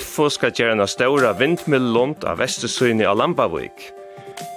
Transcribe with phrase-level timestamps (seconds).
[0.00, 3.90] FO skal gjøre en større vindmøllund av Vestersøyne av Lambavik.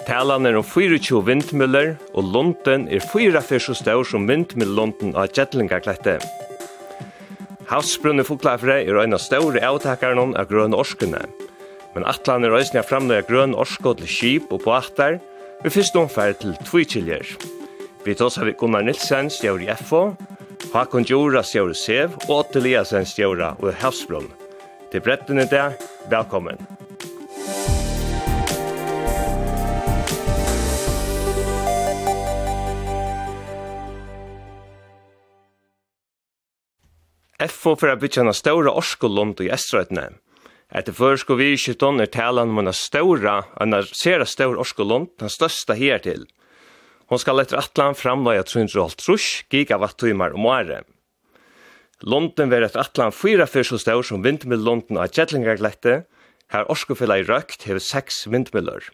[0.07, 5.27] Talan er om 24 vindmøller, og lunden er 4 fyr så stør som vindmøllunden av
[5.35, 6.17] Gjettlingaklette.
[7.67, 11.25] Havsbrunne Foklafre er en av større avtakerne av grønne orskene.
[11.93, 12.85] Men atlan er øyne
[13.17, 15.19] av grønne orsko til skip og båtar,
[15.63, 17.35] vi fyrst omferd til Tvikiljer.
[18.05, 20.03] Vi tås har vi Gunnar Nilsen, stjør i FO,
[20.73, 24.46] Hakon Djura, stjør i Sev, og Otte Liasen, stjør i Havsbrunne.
[24.87, 25.73] Til bretten i dag,
[26.07, 26.61] velkommen!
[37.51, 40.07] FO for å bytja en ståra orskolund i Estrøytene.
[40.71, 46.29] Etter førsko virkjutton er talan om en ståra, en sere ståra orskolund, den største hertil.
[47.11, 50.87] Hon skal etter atlan framleia 350 gigawatt-timmar om året.
[52.05, 56.03] London vil etter atlan fyra fyrst så stor som vindmill London av Kjettlingarglette,
[56.53, 58.85] her Orskofella i Røkt hever seks vindmiller.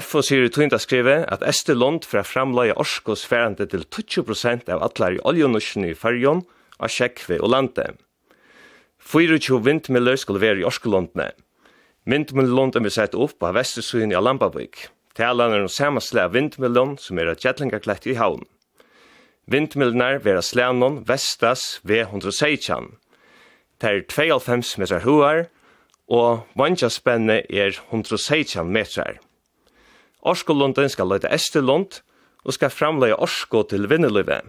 [0.00, 5.18] FO sier i tøynda skrive at Esterlond fra framløye Orskos færende til 20% av atlar
[5.18, 6.40] i oljonusjen i Fyrjon
[6.80, 8.00] av Kjekve og landet.
[9.12, 11.28] 24 vindmiller skulle være i Orskolondene.
[12.08, 14.88] Vindmillondene vil sette opp av Vestersøyen i Alambabvik.
[15.12, 18.46] Talan er noen samme slag vindmillon som er av Kjettlingarglette i havn.
[19.50, 22.92] Vindmilnar vera slænon vestas V116.
[23.82, 25.48] Ter 92 meter huar,
[26.06, 29.18] og vantjaspenne er 116 meter.
[30.22, 32.02] Orskolunden skal løyta Estelund,
[32.46, 34.42] og skal framleie Orsko til Vinneløyve,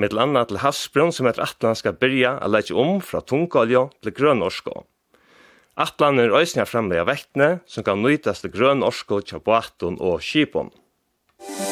[0.00, 4.16] med landa til Havsbrunn som etter Atlan skal byrja a leggja om fra tungolja til
[4.16, 4.86] grøn Orsko.
[5.76, 10.72] Atlan er øysninga framleie vektne, som kan nøytast til grøn Orsko, tjabbatun og kipun.
[11.40, 11.69] Musik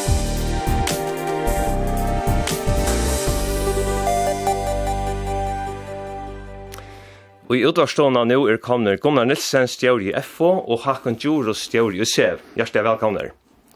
[7.48, 11.94] Og i utvarstående nå er kommet Gunnar Nilsen, stjør i FO, og Hakon Djuros, stjør
[11.96, 12.42] i USEV.
[12.60, 13.30] Hjertelig velkommen.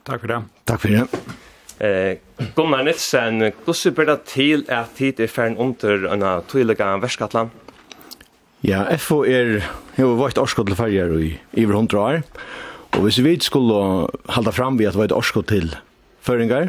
[0.05, 0.41] Takk for det.
[0.69, 1.23] Takk for det.
[1.81, 7.49] Eh, Gunnar Nilsen, hvordan blir det til at tid er ferdig under en tydelig verskatland?
[8.63, 9.65] Ja, FO er,
[9.97, 12.21] jo vært årskott til ferger i over hundre år.
[12.93, 15.73] Og hvis vi skulle halda fram ved at det var et årskott til
[16.21, 16.69] føringer,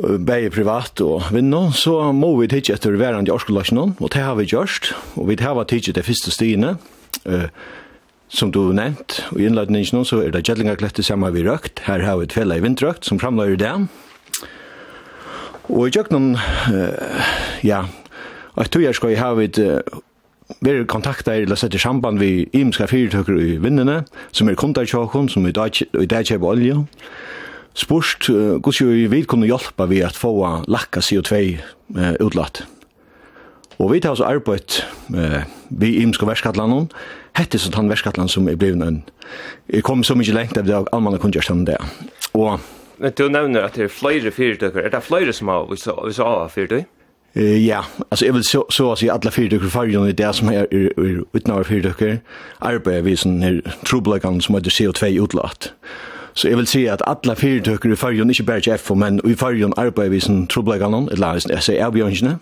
[0.00, 4.38] bæði privat og vinna, så må vi tidsja etter verand i årskollasjonen, og det har
[4.38, 6.76] vi gjørst, og vi har tidsja det første stigene,
[7.28, 7.48] uh,
[8.30, 12.04] som du nevnt, og i innledningen så er det Gjellingarklettet som har vi røkt, her
[12.06, 13.72] har vi et fella i vindrøkt, som framløyer det,
[15.70, 17.34] og i Gjøknen, uh,
[17.66, 17.84] ja,
[18.54, 20.00] og jeg tror jeg skal ha vi uh,
[20.60, 24.00] vi kontaktar eller sett i samband vi imska fyrtøkker i vinnene,
[24.34, 26.80] som er kundar tjokken, som i dag kjøper olje,
[27.74, 30.34] spurt hvordan vi vil kunne hjelpe vi at få
[30.68, 31.58] lakka CO2
[32.20, 32.64] utlatt.
[33.80, 34.82] Og vi tar oss arbeid
[35.16, 36.92] eh, vi i Imsko Verskatland
[37.38, 39.02] hette sånn han Verskatland som er blivit en
[39.70, 41.78] jeg kom så mye lengt av det og allmann kunne gjøre det.
[42.34, 42.60] Og
[43.00, 44.84] Men du nevner at det er flere fyrtøkker.
[44.84, 46.84] Er det flere som har vissa av fyrtøy?
[47.36, 50.32] Uh, ja, alltså jag vill så så att säga alla fyra tycker för ju det
[50.32, 50.66] som är
[51.32, 52.20] utan av fyra tycker
[52.58, 55.72] arbetar vi sån här trubbelagan som heter CO2 utlatt.
[56.34, 59.34] Så jeg vil si at alle fyrtøkker i fargen, ikke bare til FO, men i
[59.34, 62.38] fargen arbeider vi som trobleggene, eller jeg sier avbjørnsene.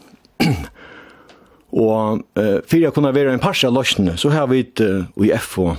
[1.73, 5.05] Og uh, for jeg kunne være en parse av løsene, så har vi et, uh,
[5.25, 5.75] i FO,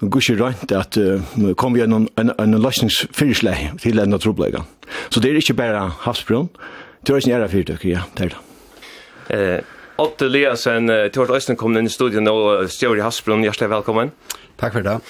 [0.00, 4.60] gusje rønt at uh, kom vi gjennom en, en løsningsfyrsleg til enda av.
[5.10, 6.50] Så det er ikke bare havsbrunn,
[7.02, 8.42] det er ikke nære ære ja, det er det.
[9.30, 9.60] Eh,
[9.98, 14.12] Otte Liansen, til hvert øyne kom inn i studiet nå, Stjøri Hasbrun, hjertelig velkommen.
[14.60, 15.00] Takk for det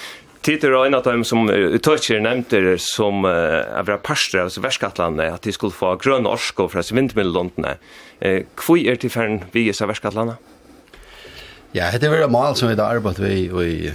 [0.47, 5.33] tid är en av dem som uttøkker nevnte det som uh, avra parstre av Värskatlandet
[5.33, 7.75] att de skulle få grønn orsko från vindmiddelondene.
[8.21, 10.37] Eh, kvui är til färden vi i Värskatlandet?
[11.71, 13.91] Ja, det är veldig mal som vi har arbetat vi i,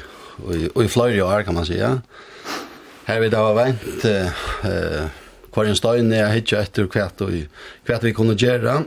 [0.53, 2.01] i, i flera år kan man säga.
[3.05, 5.09] Här vi då har vänt eh,
[5.53, 7.31] Kvarjen Stein är hittar efter kvätt och
[7.87, 8.85] kvätt vi kunne gjøre.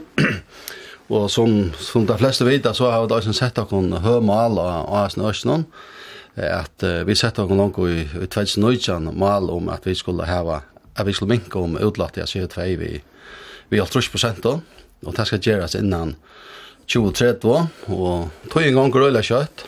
[1.08, 4.58] och som, som de flesta vet så har vi da sett att hon hör mål
[4.58, 5.64] av Asnösnån.
[5.64, 5.95] Och
[6.36, 10.60] at uh, vi sette oss langt i, i 2019 mal om at vi skulle hava
[10.96, 12.90] at vi skulle minka om utlatt av CO2 vi,
[13.68, 16.14] vi 80 prosent og det skal gjøres innan
[16.88, 17.48] 2030
[17.96, 19.66] og tog en gang grøyla kjøtt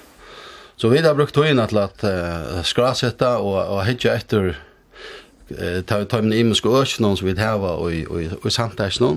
[0.79, 6.05] så vi har brukt togene til at uh, skrasette og, og hitje etter uh, ta,
[6.05, 9.17] ta min imenske økene som vi hava og, og, og, og samtidig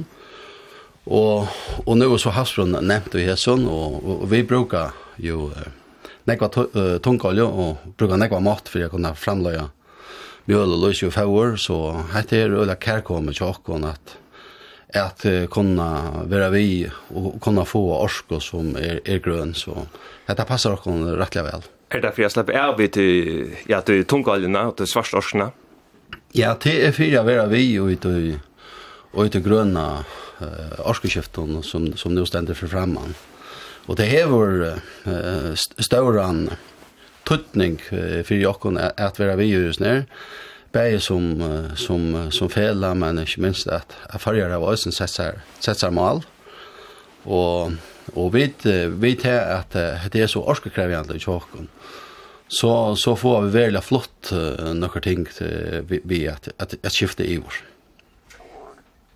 [1.05, 1.47] og,
[1.85, 5.80] og nå så havsbrunnen nevnt vi hesson og, og, og vi brukar jo uh,
[6.29, 6.49] nekva
[7.03, 9.69] tungolje og bruka nekva mat for jeg kunne framløya
[10.49, 11.77] mjøl og løs i fjord, så
[12.15, 14.17] hette er øyla kærkommet til okkon at
[14.91, 16.83] at kunna vera vi
[17.15, 19.85] og kunna få orsko som er, er grøn, så
[20.27, 21.63] dette passar okkon rettelig vel.
[21.91, 25.49] Er det for jeg slipper av til, ja, til tungoljene og til svarstorsene?
[26.35, 28.37] Ja, det er for jeg vera vi og til,
[29.11, 33.11] og til grønna uh, orskeskiften som, som nå stender for fremman.
[33.11, 33.30] Mm.
[33.89, 36.49] Og det hever uh, stauran
[37.27, 40.03] tuttning uh, for jokken at vera vi just nu
[40.71, 45.41] bæði som, uh, som, uh, som fela, men ikke minst at erfarger av oss setser,
[45.59, 46.23] setser mal.
[47.25, 47.75] Og,
[48.15, 48.47] og vi
[49.01, 51.69] vet at uh, det er så orskekrevjande i jokken.
[52.51, 56.95] Så, så får vi veldig flott uh, noen ting til, vi, vi at, at, at
[56.95, 57.61] skifte i vår.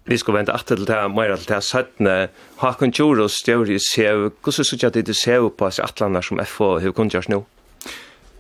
[0.06, 2.28] Vi skal vente at til det her, mer til det her, søttene.
[2.62, 6.62] Hakon Tjoros, Stjøri, Sev, hvordan synes du at du ser på at atlander som FH
[6.84, 7.46] har kunnet nå?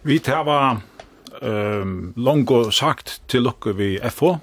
[0.03, 0.81] Vi tar var
[1.41, 4.37] um, langt sagt til dere vi FO,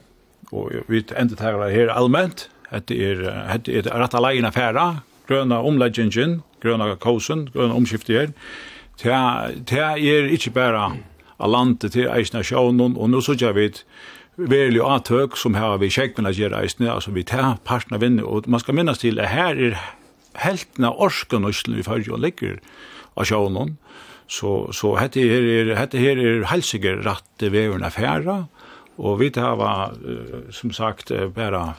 [0.53, 5.03] og vi endet her her allment, at det er, at det er rett alene affæra,
[5.29, 8.33] grøna omleggingen, grøna kosen, grøna omskiftet her,
[9.03, 10.97] det er ikke bare
[11.39, 13.71] a landet til eisnasjonen, og nå synes jeg vi
[14.37, 18.25] verlig atøk som har vi kjekkene at gjøre eisne, altså vi tar parten av vinne,
[18.25, 19.79] og man skal minnes til at her er
[20.41, 22.59] heltene orsken og vi fyrir og ligger
[23.17, 23.77] av sjånen,
[24.33, 28.47] så, så hette her er, hette her er helsiger rett veverne færa,
[29.03, 29.95] og vi tar var,
[30.53, 31.75] som sagt, bare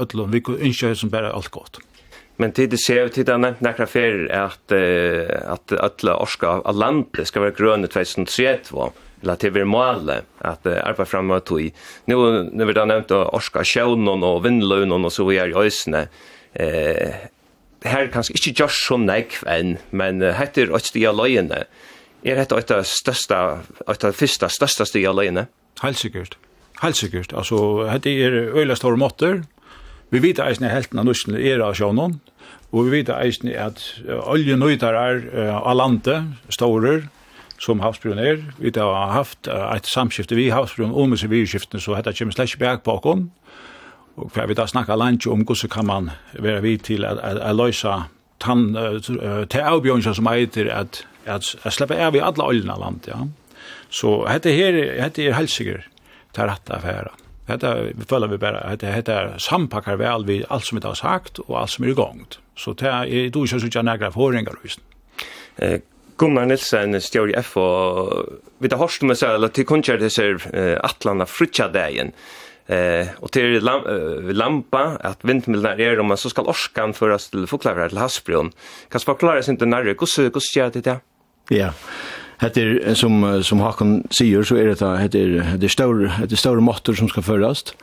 [0.00, 1.80] öllum vi ønsker som bare alt godt.
[2.40, 7.28] Men tid det ser ut i denne nekra fer at, at alle orska av landet
[7.28, 8.88] skal være grønne 2003,
[9.24, 11.64] eller til vi måle at uh, arbeid fram med tog.
[12.10, 12.18] Nå,
[12.52, 16.06] når vi da nevnte Orska Sjøvnen og Vindløvnen og så vi er i Øysene,
[16.60, 17.24] eh,
[17.84, 21.64] her kanskje ikke gjør så nekv enn, men hette er et stig av løyene.
[22.24, 23.40] Er hette et av største,
[23.88, 25.20] et av første største stig av?
[25.82, 26.38] Helt sikkert.
[26.80, 27.34] Helt sikkert.
[27.36, 29.42] Altså, hette er øyla store måter.
[30.12, 32.20] Vi vet at eisen er helten av nussene er av Sjøvnen,
[32.72, 33.82] og vi vet at eisen at
[34.24, 37.02] olje nøyder er av landet, store,
[37.58, 38.42] som havsbrun er.
[38.58, 42.78] Vi har haft et samskifte vi havsbrun om i virskiftene, så dette kommer slett ikke
[42.84, 43.24] på oss.
[44.14, 48.04] Og hva vi da snakker langt om hvordan kan man være vi til å løse
[48.44, 48.70] tann
[49.50, 53.26] til avbjørnsa som eiter at at at sleppa er vi alla olna land ja
[53.90, 55.84] så hetta her hetta er helt helsiger
[56.34, 57.14] til rette affæra
[57.48, 61.40] hetta vi føler vi bara hetta hetta sampakkar vel vi alt som vi har sagt
[61.46, 62.26] og alt som er i gang
[62.56, 64.80] så det er du ikkje så gjerne graforingar visst
[65.58, 65.80] eh
[66.20, 70.48] Gunnar Nilsen stjør i og vi tar hørst med seg, eller til kontkjær til seg
[70.84, 72.14] Atlanda Frutja-dagen.
[72.64, 77.44] Eh, og til lam, uh, lampa, at vindmillen er om, så skal orskan føres til
[77.46, 78.52] Foklaver til Hasbjørn.
[78.90, 80.98] Kan du forklare när ikke nærmere, hvordan gjør det det?
[81.50, 81.72] Ja,
[82.40, 87.08] Heter som som Håkon sier så är det heter det står det står motor som
[87.08, 87.74] ska föras.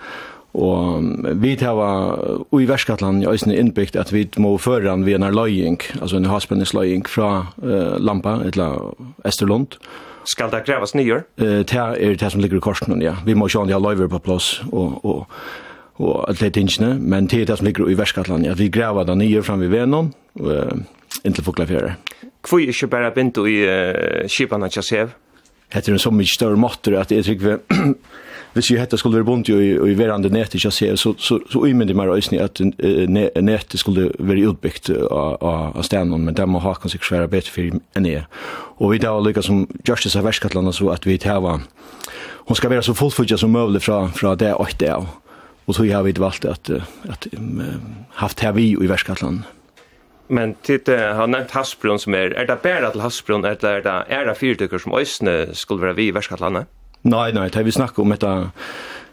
[0.53, 1.03] Og
[1.39, 1.79] vi tar
[2.59, 6.27] i Værskatland i Øysene innbyggt at vi må føre han ved en løying, altså en
[6.27, 8.91] havspenningsløying fra uh, Lampa, eller
[9.25, 9.77] Esterlund.
[10.27, 11.23] Skal det greves nyer?
[11.39, 13.15] Uh, det er det som ligger i korsen, ja.
[13.25, 15.27] Vi må se om de har løyver på plass og, og,
[15.95, 19.17] og alle tingene, men det er det som ligger i Værskatland, at vi grever det
[19.17, 20.67] nyer fram ved Venon, uh,
[21.23, 21.95] inntil Foklafjere.
[22.49, 25.15] Hvor er ikke bare begynt i uh, skipene Sev?
[25.71, 27.93] Det er en så mye større måter at jeg tror vi
[28.53, 31.61] hvis jeg hette skulle være bunt i, i verande nett, ikke jeg så, så, så
[31.63, 36.73] umyndig meg røysning at nettet skulle være utbyggt av, av stenen, men det må ha
[36.75, 38.25] kanskje svære bedre for enn jeg.
[38.81, 42.83] Og vi da er som Justice av Værskatlandet så at vi tar hun skal være
[42.83, 45.07] så fullfudja som mulig fra, fra det og det av.
[45.69, 46.69] Og så har vi valgt at,
[47.07, 47.27] at
[48.19, 49.45] haft her vi i Værskatlandet.
[50.31, 53.95] Men tid har nevnt Hasbron som er, er det bare til Hasbron, eller er det,
[54.07, 56.67] er det fyrtykker som øysene skulle være vi i Verskatlandet?
[57.03, 58.51] Nei, nei, det vi snakker om dette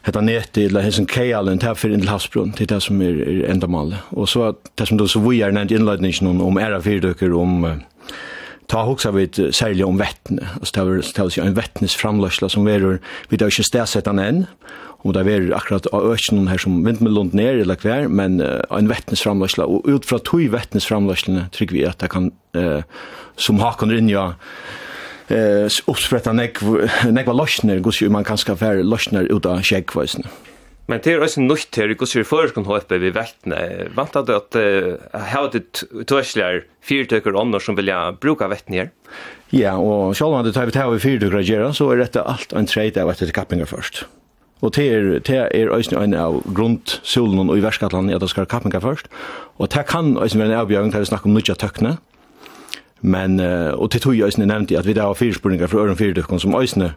[0.09, 3.66] hetta neti eller hesen kejalen där för til havsbrunn till det som är, er enda
[3.66, 7.80] mal och så det som då så vi är nämnt inledningen om era fyrdöker om
[8.66, 12.64] ta huxa vid sälja om vettne och det var det sig en vettnes framlösla som
[12.64, 14.47] verur vi då inte stäsättan enn
[15.00, 19.21] och det var akkurat öknen här som vindmellund ner eller kvar men uh, en vettnes
[19.21, 22.83] framlösla och ut från tog vettnes framlösla trygg vi att det kan uh,
[23.37, 24.35] som hakon rinja
[25.30, 26.61] eh uppspretta nek
[27.04, 30.25] nek var lossner gus man kanske för lossner ut av skäckvisen.
[30.87, 33.88] Men det är också nytt här, hur ser förskon HFB vid väktene?
[33.94, 34.54] Vantar du att
[35.12, 38.90] här har du törsligar fyrtökar annars som vill jag bruka vätten här?
[39.50, 42.52] Ja, och så om det tar vi tar vi fyrtökar gärna så är detta allt
[42.52, 44.06] en trade av att det kappingar först.
[44.61, 48.49] Og det er, det er også en av grunnsolen og i verskatlandet at det skal
[48.50, 49.06] kappinga først.
[49.58, 51.97] Og det kan også være en avbjøring til å snakke om nødja tøkne,
[53.00, 55.97] Men, uh, og til tog jeg øyne nevnte at vi da har fyrspurningar fra øren
[55.97, 56.95] fyrdukken som øyne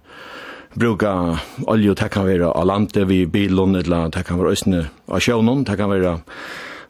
[0.79, 5.19] bruka olje, det kan være av landet, vi bilen, eller det kan være øyne av
[5.19, 6.19] sjøvnen, det kan være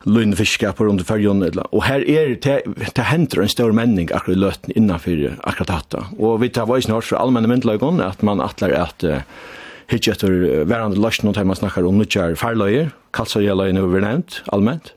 [0.06, 2.62] løgnfiskapar under färjan eller og her er det
[2.96, 7.10] det henter en stor menning akkurat løten innanför akkurat dette og vi tar voice notes
[7.10, 9.22] för allmenne myndlagon at man atler at uh,
[9.88, 14.94] hitcha efter varandra lösning när man snakker om nutjar farlöjer kalsojalöjen över nevnt allmänt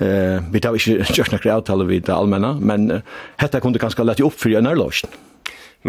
[0.00, 3.02] Eh, vi tar ikke kjørt noen avtaler vi til allmenna, men uh,
[3.40, 5.12] dette kunne ganske lett opp for en ærlåsen.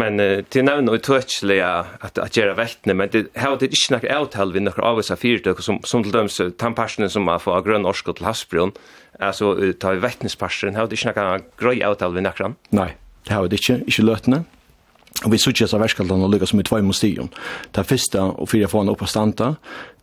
[0.00, 3.96] Men uh, til nevn og tøtselig at, at gjøre veltene, men det har det ikke
[3.96, 7.88] noen avtale vi noen avvisa fyrtøk, som, som til døms tannparsen som har fått grønn
[7.88, 8.74] orsk til Hasbjørn,
[9.24, 12.58] altså ta i vettnesparsen, har det ikke noen grøy avtale vi noen?
[12.76, 12.90] Nei,
[13.24, 14.44] det har det ikke, ikke løtene.
[15.22, 17.28] Og vi sutja seg verskaldan og lykka som i tvei museum.
[17.72, 19.52] Det fyrsta og fyrir få han oppa standa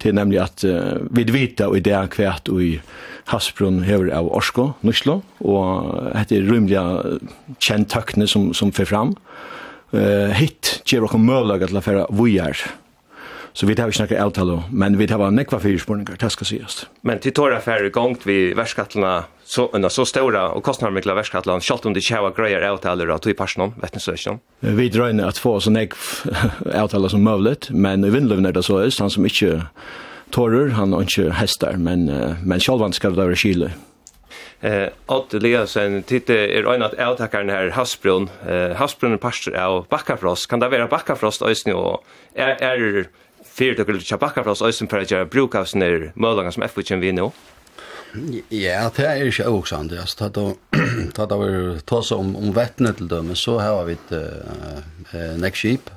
[0.02, 2.72] til nemlig at uh, vi vita og idea kvært og i
[3.30, 6.86] Hasbrun hever av Orsko, Nuslo, og hette er rymliga
[7.62, 9.14] kjent tøkne som, som fyrir fram.
[9.92, 12.64] Uh, hitt gjer okkur møllaga til a færa vujar
[13.54, 16.86] Så vi tar ikke noen avtale, men vi tar nekva fyrspurningar, det skal sies.
[17.08, 21.90] Men til tåra færre gongt vi verskattelna så, unna, så stora og kostnarmikla verskattelna, selv
[21.90, 24.38] om det ikke var greier avtaler av tog personen, vet ni så ikke
[24.80, 25.92] Vi drøyner at få så jeg
[26.84, 29.66] avtaler som möjligt men i vindløven er det så øst, han som ikke
[30.32, 32.08] tårer, han har ikke hester, men,
[32.44, 33.74] men selv han skal være kile.
[34.62, 39.88] Eh, Odd Eliasen, titte er øyne at avtakeren her Havsbrun, eh, Havsbrun er parster av
[39.90, 42.04] Bakkafrost, kan det være Bakkafrost øyne, och
[42.36, 43.06] er, er
[43.52, 46.66] fyrir dere litt tjabakka fra oss øysen for at jeg bruk av sånne mølanger som
[46.68, 47.32] FV kjenner vi nå?
[48.52, 50.00] Ja, det er ikke åksande.
[50.02, 54.14] Altså, da da vi var tås om, om vettene til dem, så har vi et
[54.16, 55.92] uh, nekkskip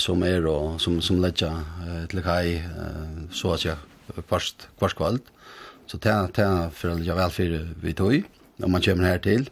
[0.00, 5.30] som er og som, som ledger uh, til kai uh, så at jeg kvarst, kvalt.
[5.86, 8.16] Så det er det er for å jeg vel fyrir vi tog,
[8.58, 9.46] når man kommer her til.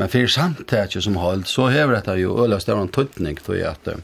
[0.00, 3.92] Men fyrir samtidig som holdt, så hever dette jo øyla større tøytning, tog jeg at
[3.92, 4.00] uh,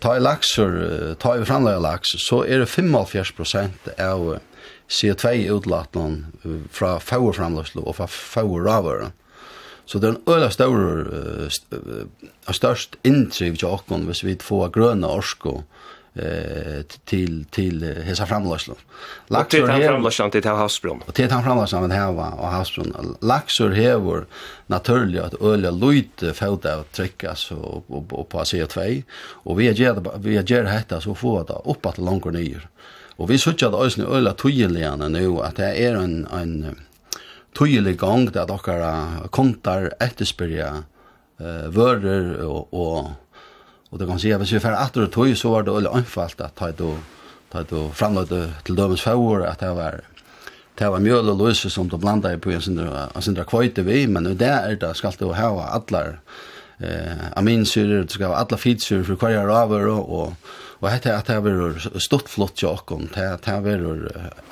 [0.00, 0.76] ta i laksur,
[1.20, 4.38] ta i framlega laks, så er det 75% av
[4.88, 6.18] CO2-utlaten
[6.72, 9.14] fra fagurframløslo og fra fagurravøren.
[9.86, 11.50] Så det er en øyla større,
[12.50, 15.60] størst inntriv til åkken hvis vi får grønne orsko
[16.18, 18.76] eh till till hesa framlöslan.
[19.26, 21.02] Laxor till framlöslan till havsbrunn.
[21.06, 23.16] Och till framlöslan med hava och havsbrunn.
[23.20, 24.26] Laxor hävor
[24.66, 29.02] naturligt att öliga lite fota och tryckas och och på CO2
[29.44, 32.68] och vi ger vi ger detta så får det upp att långt ner.
[33.16, 36.76] Og vi söker att ösna öliga tygeligen nu at det er en en
[37.58, 40.84] tygelig gang der dockar kontar etterspyrja
[41.40, 43.10] eh vörrer og og
[43.96, 45.94] Og det kan si at hvis vi fer atter og tog, så var det veldig
[45.96, 46.82] anfalt at ta et
[47.48, 50.02] ta du og framløyde til dømens favor, at det var
[50.76, 53.80] det var mjøl og løse som du blanda i på en sindra, en sindra kvøyte
[53.86, 56.18] vi, men det er det skal du hava atler
[56.84, 61.24] eh, aminsyrer, du skal ha atler fitsyrer for hver raver og, og Og hette at
[61.24, 63.94] det var stort flott jo okkom, det er var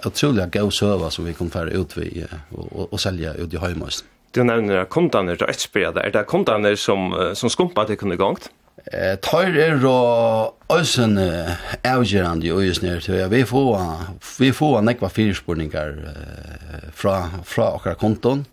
[0.06, 2.24] utrolig gau søva som vi kom færre ut ved
[2.56, 4.08] og, og, og selja ut i høymøysen.
[4.32, 8.48] Du nevner kontaner til Øtsbyrja, er det kontaner som, som skumpa til kunne gongt?
[8.92, 13.80] Eh, tar er og øysen avgjørende i øyesnir til at vi får,
[14.38, 18.44] vi får nekva fyrspurningar eh, fra, fra okkar konton,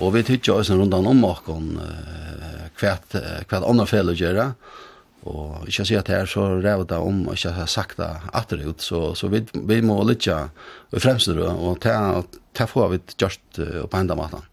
[0.00, 3.16] og vi tykker øysen rundan om okkon eh, hvert,
[3.48, 4.50] hvert andre fel å gjøre,
[5.24, 9.32] og ikke si at det er så rævda om, og ikke sakta atterut, så, så
[9.32, 12.20] vi, vi må og fremstå, og ta,
[12.52, 14.51] ta får vi gjørst på enda matan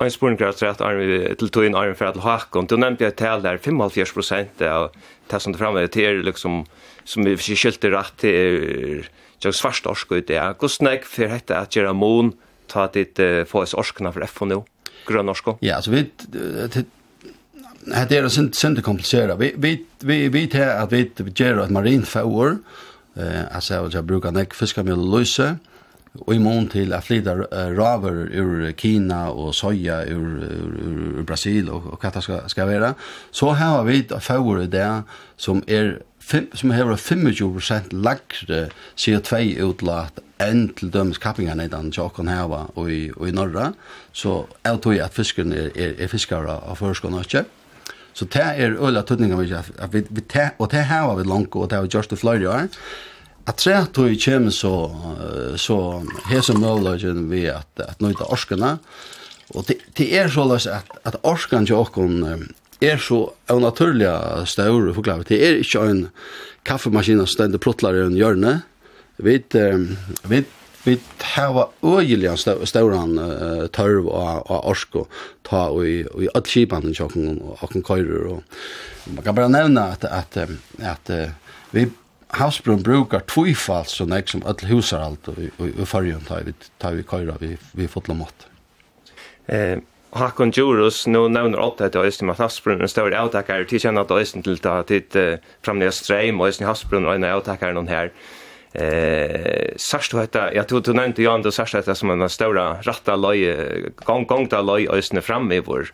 [0.00, 3.04] en spurning grad rätt arm til tog in arm for at hacka och då nämnde
[3.04, 4.90] jag tal där 75 procent av
[5.30, 6.66] det som det fremme til er liksom
[7.04, 9.08] som vi skylter rätt till er
[9.44, 12.32] jag svarst orsk ut det är kostnäck för detta at gjøre mån
[12.68, 14.62] ta dit få oss orskna för FNO, nu
[15.06, 16.10] grön orsk ja så vi
[18.08, 22.02] det är sint sint komplisera vi vi vi vi tar att vi ger ett marin
[22.02, 22.58] för år
[23.16, 25.73] eh alltså jag brukar näck fiska med löse eh
[26.20, 27.34] og i mån til at flytta
[27.74, 30.74] raver ur Kina og soja ur, ur,
[31.18, 32.92] ur, Brasil og, og hva det skal, skal være,
[33.34, 34.86] så har vi et favor i det
[35.36, 42.30] som er fem, som har 25% lagre CO2-utlatt enn til dømes kappingene i den tjokken
[42.30, 43.72] heva og i, og i Norra,
[44.12, 47.44] så jeg tror at fisken er, er, er fiskere av førskående ikke.
[48.14, 51.56] Så det er øyla tøtninga vi, at vi, vi te, og det heva vi langt,
[51.58, 52.68] og det har vi gjort i flere år,
[53.44, 54.74] at tre tror jeg kommer så,
[55.60, 55.78] så
[56.30, 58.78] hese møløgjen vi at, at nøyta orskene,
[59.54, 62.22] og det, det er såleis at, at orskene til åkken
[62.84, 63.20] er så
[63.50, 65.26] av naturliga større forklare.
[65.28, 66.02] Det er ikke en
[66.66, 68.54] kaffemaskin som stender plottler i en hjørne.
[69.22, 69.36] Vi,
[70.28, 70.40] vi,
[70.84, 70.96] vi
[71.34, 75.04] har øyelig stauran uh, tørv og, og orsko
[75.46, 78.26] ta og i, og i alle kjipene til og åkken køyrer.
[78.32, 80.40] Og man kan bare nevne at, at,
[80.80, 81.14] at, at
[81.72, 81.86] vi
[82.38, 86.96] Havsbrun brukar tvifalt så nek som öll husar alt og i fargen tar vi, tar
[86.98, 88.46] vi køyra vi, vi fotla mått.
[89.46, 89.78] Eh,
[90.14, 94.06] Hakon Djurus, nu nevner alt dette og Øystein at Havsbrun, en større avtakkar, til kjenner
[94.06, 95.16] at Øystein til ta tid
[95.66, 98.12] framlega streim og Øystein Havsbrun og en avtakkar noen her.
[98.74, 102.66] Eh, sørst du hette, jeg tror du nevnte Jan, du sørst hette som en større
[102.86, 103.42] ratta løy,
[104.06, 105.90] gong, gong da løy Øystein fram i vår.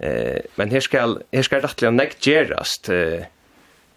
[0.00, 3.28] Eh, men her skal, her skal rettelig nek gjerast, eh,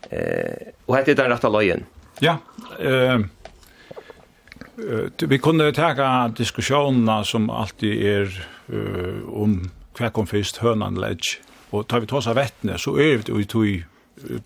[0.09, 1.85] Eh, och hette den rätta løyen?
[2.19, 2.37] Ja.
[2.79, 3.19] Eh
[5.17, 11.87] vi kunde ta diskussionerna som alltid är uh, om kvar kom först hönan ledge och
[11.87, 13.49] tar vi tås av vettene, så er vi ut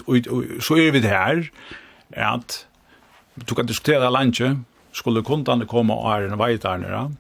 [0.07, 0.27] ut
[0.63, 1.51] så er vi det här
[2.15, 2.67] att
[3.35, 4.41] du kan diskutera lunch
[4.91, 7.11] skulle kundan komma och är en vetarna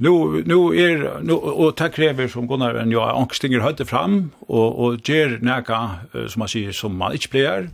[0.00, 4.30] Nu nu är er, nu och tack kräver som Gunnar en jag angstinger hade fram
[4.48, 5.90] och och ger näka
[6.28, 7.68] som man säger som man inte blir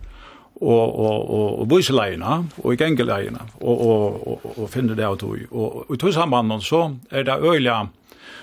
[0.54, 3.10] och och och och voice linea och i gängel
[3.60, 7.88] och och och, och finner det att och och i samband så är det öliga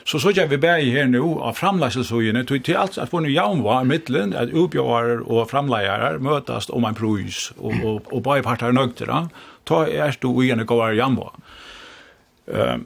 [0.05, 3.29] så så jag vi bär här nu av framläggelsesojene till till allt att få nu
[3.29, 8.43] jaun var mitten att uppgöra och framlägga mötas om en pris och och och bara
[8.43, 9.29] partar nökter då
[9.63, 11.31] ta är du igen och går jaun var
[12.47, 12.85] ehm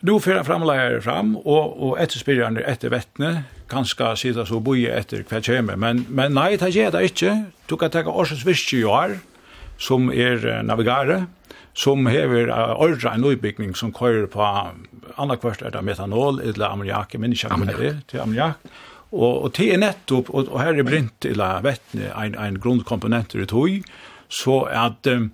[0.00, 3.32] Nu fyrir framlegar fram, og, og etterspyrjarnir etter vettne,
[3.68, 7.32] kanska sida så boi etter hva kjeme, men, men nei, det ger det inte
[7.66, 9.18] Du kan ta årsens visst jo her,
[9.78, 11.26] som er navigare,
[11.74, 14.42] som hever ordra en utbyggning som køyrer på
[15.18, 18.70] annakvart er det metanol, eller ammoniak, men ikke ammoniak, til ammoniak,
[19.10, 23.34] og, og til er nettopp, og, og her er brint, eller vettne, ein, ein grunnkomponent
[23.34, 23.82] i tog,
[24.28, 25.30] så at um,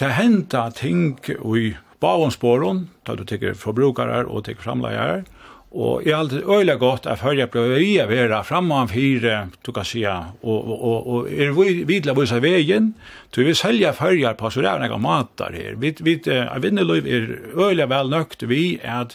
[0.00, 5.24] det henta ting i bavon sporon, da du tykker forbrukare og tykker framleier,
[5.70, 9.36] og jeg har alltid øyla godt at høyre ble vi å være framme av fire,
[9.62, 12.90] du kan si, og, og, og, og er vi vidla vise veien,
[13.30, 15.78] så vi selja høyre på så det der noen matar her.
[15.78, 19.14] Vi, vi, uh, Vindeløyv er øyla vel nøkt vi at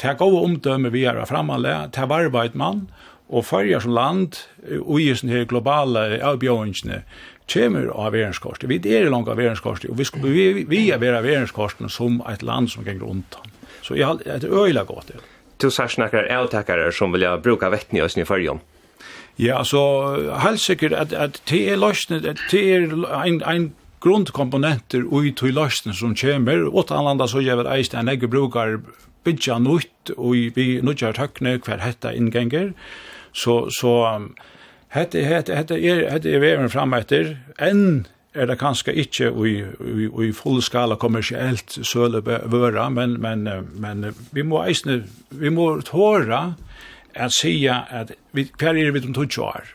[0.00, 2.86] ta gå omdømme vi er framalle, ta varbeid man,
[3.28, 4.40] og fyrir som land,
[4.80, 7.02] og i sånne globale avbjøringene,
[7.50, 8.68] kommer av verenskorset.
[8.70, 12.42] Vi er langt av verenskorset, og vi, skulle, vi, vi er vera verenskorset som et
[12.42, 13.54] land som ganger undan.
[13.82, 15.22] Så jeg har et øyla godt det.
[15.62, 18.58] Du sier snakker avtakere som vil bruka vettene i Østen i
[19.38, 19.80] Ja, så
[20.42, 22.92] helt sikkert at, at det er løsnet, det er
[23.24, 27.94] en, en grundkomponenter ui til løsnet som kommer, og til anlanda så gjør vi eist
[27.94, 28.80] en egge brukar
[29.24, 32.72] bidja nutt, og vi nødjar tøkne hver hetta inngenger,
[33.32, 33.94] så, så
[34.92, 38.04] Hette, hette, hette er, hette er veven fram etter, enn
[38.36, 43.46] er det kanskje ikke i, i, i fullskala kommersielt søle vøra, men, men,
[43.80, 45.02] men vi må eisne,
[45.32, 46.42] vi må tåra
[47.12, 49.70] at sia at vi, hver er vi om 20 år,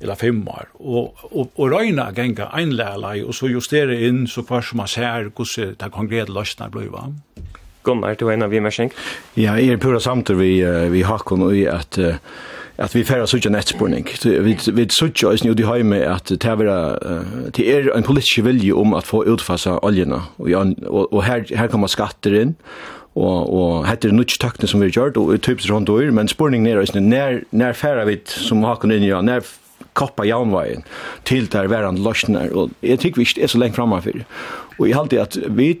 [0.00, 4.64] eller fem år, og, og, og røyna genga einlæla og så justere inn så hver
[4.64, 7.10] som man ser hvordan det konkrete løsner blir va.
[7.84, 8.92] Gunnar, du er en av vi merskjeng?
[9.36, 10.50] Ja, jeg er pura samtidig vi,
[10.96, 12.20] vi hakkon og i at uh,
[12.82, 14.08] at vi færre suttja nettspurning.
[14.24, 16.62] Vi, vi suttja oss nu i heime at det er,
[17.54, 20.24] det er en politisk vilje om at få utfasa oljena.
[20.38, 22.56] Og, og, og her, her kommer skatter inn,
[23.14, 26.30] og, og hette er nutsk taktene som vi har gjort, og typisk rundt og men
[26.32, 29.44] spurningen er oss nær, nær færre vi, som Hakon inn ja, nær
[29.98, 30.86] koppa jaunveien
[31.28, 34.22] til der verand løsner, og jeg tykker vi ikke er så lenge framfor.
[34.78, 35.74] Og jeg halte at vi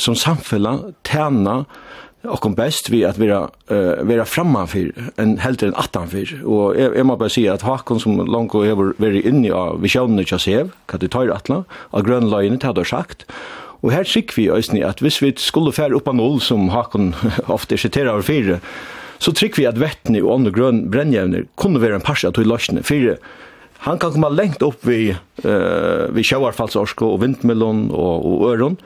[0.00, 1.66] som samfella tjener
[2.28, 6.96] och bäst vi att vara uh, vara framför en helt en attan för och jag,
[6.96, 10.24] jag måste bara säga att Hakon som långt och över very in i av visionen
[10.28, 13.26] jag ser kan det ta atlan och line hade sagt.
[13.80, 17.14] Og her skick vi òsni at hvis vi skulle färd upp på noll, som Hakon
[17.46, 18.58] ofta citerar av fyra
[19.18, 22.82] så tryck vi at vettene og ånd grön brännjävner kunde vara en parsa til lösne
[22.82, 23.16] fyra
[23.78, 25.12] han kan komma lengt opp vi,
[25.44, 28.78] uh, vi sjøvarfallsorsko og vindmelon og, og øron,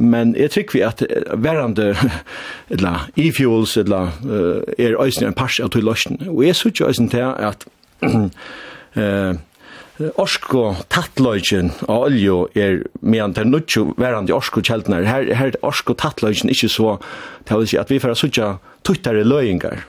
[0.00, 1.02] Men jeg tror vi at
[1.36, 1.90] verande
[2.74, 6.22] eller e-fuels eller uh, er øyne en pars av til løsning.
[6.28, 7.68] Og jeg synes jo øyne til at
[8.96, 9.36] uh,
[10.16, 15.02] Orsko tattløgjen av olje er medan det er nødt verand i orsko kjeldene.
[15.04, 16.94] Her, her er orsko tattløgjen ikke så,
[17.44, 18.54] det vil si at vi får suttja
[18.86, 19.84] tuttere løyingar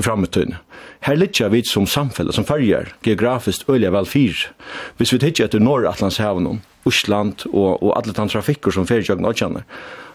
[0.00, 0.54] framtiden.
[1.00, 4.48] Her ligger vi som samfunn, som følger, geografiskt øyelig vel fyr.
[4.96, 9.62] Hvis vi titter etter Nordatlantshavnen, Osland og, og alle de trafikker som fer kjøkken og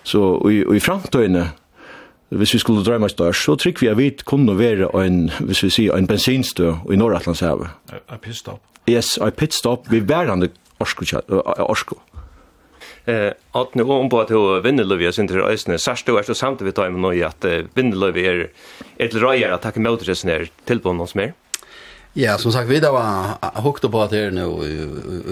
[0.04, 1.48] Så og i, og i framtiden,
[2.30, 5.70] hvis vi skulle drømme størst, så trykker vi at vi kunne være en, hvis vi
[5.70, 7.68] sier, en bensinstø i Nordatlantshavet.
[7.92, 8.62] A, a pitstop.
[8.90, 9.92] Yes, a pitstop.
[9.92, 11.06] Vi værende orsko.
[11.60, 11.96] orsko.
[13.06, 15.80] Eh, att nu om på att hur Vindelöv är sin till ösnen.
[15.80, 18.50] Särskilt då är så samt vi tar med nu att Vindelöv är
[18.98, 21.34] ett röjer att tacka mot det snär till på någon mer.
[22.16, 24.46] Ja, som sagt, vi da var hukte på at her nu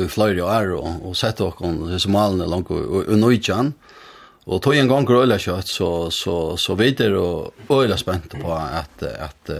[0.04, 3.72] i Florida år og, og sett och kon så langt långt och
[4.46, 9.04] Og tog en gang gröla kjøtt, så så så vidare og øyla spent på at,
[9.04, 9.52] at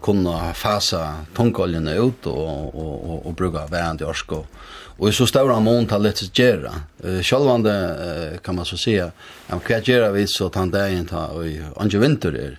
[0.00, 4.32] kunne fasa tungoljene ut og, og, og, och bruka värn i orsk
[4.96, 6.72] Och i så stora mån har lätt göra.
[7.04, 7.72] Uh, självande
[8.32, 9.10] uh, kan man så säga
[9.46, 12.58] om vad göra vi så att han där inte har i Ange Winter där.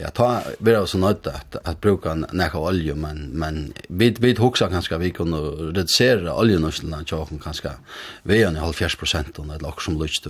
[0.00, 4.34] Jag tar vi är så nöjda att att bruka näka olja men men vi vi
[4.34, 7.72] huxar ganska vi kunde reducera oljenöslan jag kan ganska
[8.22, 10.26] vi är i halv 40 och det lag som lutst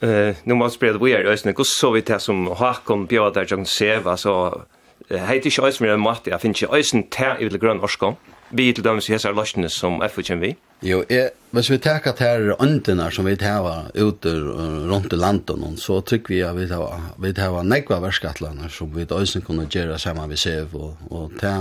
[0.00, 1.24] Eh nu måste spela vi är.
[1.24, 4.62] ösnen kus så vi tar som Hakon bjöd där jag ser vad så
[5.08, 8.14] heter ju ösnen med matte jag finns ju ösnen tär i det grön orskon
[8.50, 10.50] vi til dømes i hessar løsene som FU kjem vi?
[10.86, 14.34] Jo, jeg, hvis vi teker til åndene som vi tar ute
[14.90, 19.06] rundt i landet, så trykker vi at vi tar, vi tar negva verskatlene som vi
[19.08, 21.56] også kunne gjøre sammen med SEV og, og ta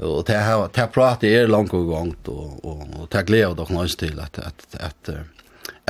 [0.00, 0.40] og ta
[0.72, 4.64] ta prata er langt og gongt og og ta gleda dere nøys til at at
[4.80, 5.39] at, at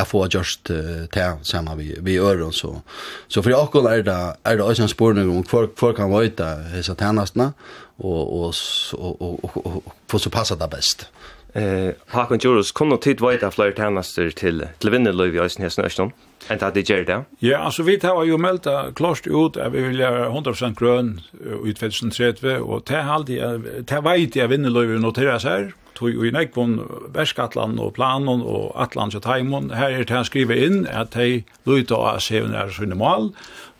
[0.00, 2.82] jag får just uh, ta samma vi vi gör och så
[3.28, 6.10] så för jag kollar där är det också en spår nu om folk folk kan
[6.10, 7.52] vara ute hesa tjänsterna
[7.96, 8.54] och och
[8.92, 11.06] och och få så passa det bäst.
[11.52, 16.12] Eh Hakon Jurus kom tid vita fler tjänster till till vinner Lövi i Ösnäsnöston.
[16.48, 17.18] Enda at det gjør det?
[17.44, 21.76] Ja, altså vi tar jo melta klart ut at vi vil ha 100% grøn ut
[21.76, 26.78] 2030, og det er alltid, det er veit jeg vinnerløyver noteres her, tog i nekvun
[27.12, 31.42] verskatlan og planen og atlant och taimon, her er det han skriver inn at de
[31.66, 33.32] luta av sevn er sinne mal,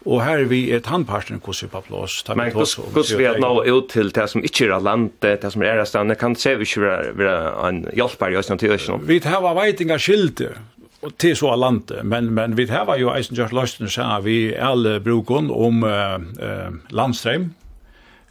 [0.09, 2.25] og her vi er tannparten vi på plås.
[2.35, 5.77] Men hvordan vi at nå ut til det som ikke er landet, det som er
[5.77, 9.05] ærestandet, kan se vi ikke være en hjelper i Østland til Østland?
[9.05, 10.61] Vi tar veitinga skilder,
[11.00, 15.00] och till så landet men men vi har ju eisen just lasten så vi all
[15.00, 17.54] bruker om uh, landström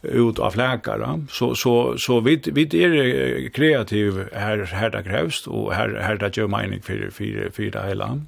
[0.02, 5.74] ut av läkare så så så vi vi är kreativ här här det krävs och
[5.74, 8.20] här här det gör mening för för för det hela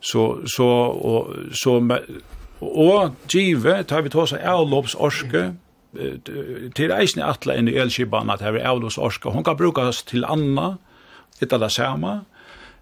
[0.00, 1.98] så så och så
[2.60, 5.54] og give tar vi ta så avlopps orske
[6.74, 10.78] till atle atla i elskipan att här avlopps orske hon kan brukas till anna
[11.38, 12.20] det alla samma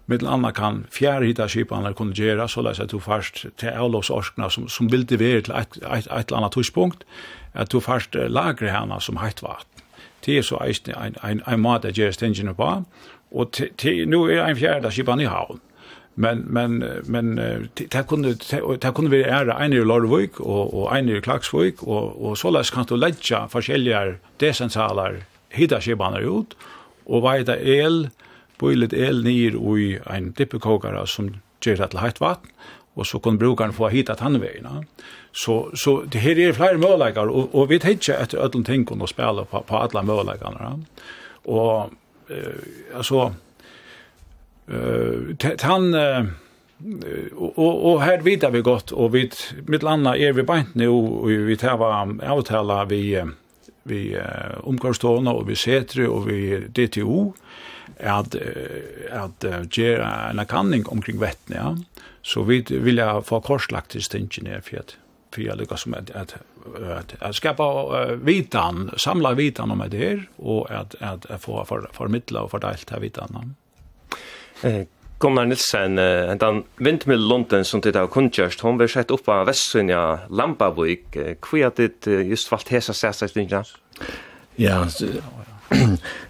[0.09, 4.67] Mittel anna kan fjärrhita andra kunna göra så läs att du först till avloppsorskna som,
[4.67, 7.03] som vill det vara till ett, ett, ett annat tidspunkt
[7.53, 9.81] att du först lagrar henne som hett vatten.
[10.25, 12.83] Det är så en, en, en, en mat att göra stängene på
[13.31, 15.59] och till nu är en fjärda skiparna i havn
[16.13, 17.35] men men men
[17.73, 18.33] det kunde
[18.81, 22.49] det kunde vi ära en i Lorvik och och en i Klaxvik och och så
[22.51, 26.57] läs kan du lägga olika decentraler hitta skibanar ut
[27.05, 28.09] och vad det el
[28.59, 32.51] bøylet el nir i en dippekokare som gjør det til heitt vatten,
[32.99, 34.81] og så kunne brukeren få hit at han vegna.
[35.31, 39.09] Så, så det her er flere møleikere, og, og vi tenker etter ødelen tingene å
[39.09, 40.73] spille på, på alle møleikene.
[41.47, 41.93] Og
[42.29, 43.31] eh, altså,
[44.67, 45.91] eh, han...
[45.95, 46.37] Eh,
[46.79, 49.25] og, og her vidar vi godt, og vi,
[49.67, 51.89] mitt landa er vi beint nu, og vi tava
[52.23, 53.01] avtala vi,
[53.83, 57.35] vi uh, omgårstående, og vi setre, og vi DTO, og
[57.99, 58.35] at,
[59.11, 62.05] at gjøre en kanning omkring vettene, ja.
[62.21, 64.97] Så vi vil jeg få korslagt til ned for at
[65.29, 66.35] for jeg lykkes som at, at,
[66.81, 67.65] at, at skapa
[68.25, 73.03] vitan, samla vitan om det her, og at, at få for, formidla og fordelt her
[73.03, 73.53] vitan.
[74.63, 74.87] Eh,
[75.19, 75.97] Gunnar Nilsen,
[76.39, 81.17] den vindmiddel London som det har kunngjørst, hon vil sett opp av Vestsynja Lampavik.
[81.43, 83.67] Hvor er det just valgt hesa sæsestingen?
[84.57, 84.85] Ja,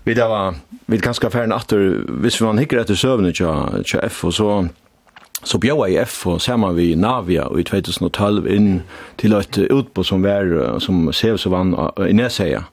[0.03, 0.57] vi da var
[0.89, 4.67] vi kan ska färna åter hvis man hickar efter sövn tja tja F och så
[5.43, 8.81] så bjöa i F och samma vi Navia i 2012 in
[9.15, 12.63] till ett utbo som var som ser så vann i Näsäja.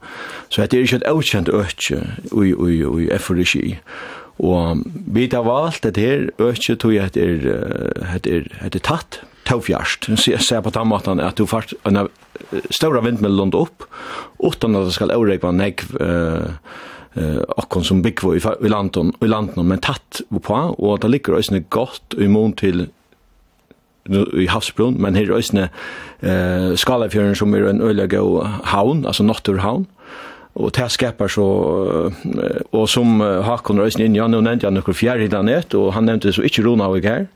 [0.48, 1.96] Så det är ju ett okänt ötje
[2.32, 3.78] i oj F regi.
[4.38, 10.10] Og vi har valgt det her, økje tog jeg etter er tatt, tåfjørst.
[10.16, 12.08] Så jeg ser på den måten at du får en
[12.70, 13.86] større vindmøllund opp,
[14.44, 16.52] utan at det skal overrekke nekv, uh,
[17.16, 21.38] eh och som bikvo i, i landet i landet men tatt på och det ligger
[21.38, 22.88] ösne gott i mån till
[24.32, 25.68] i havsbrun, men her er øsne
[26.22, 29.86] eh, Skalafjøren som er en øyelig og havn, altså Notturhavn,
[30.56, 31.46] og det skapar så,
[32.72, 36.46] og som Hakon Røysen inn, ja, nå nevnte jeg noen fjærhidanet, og han nevnte så
[36.46, 37.26] ikke och her,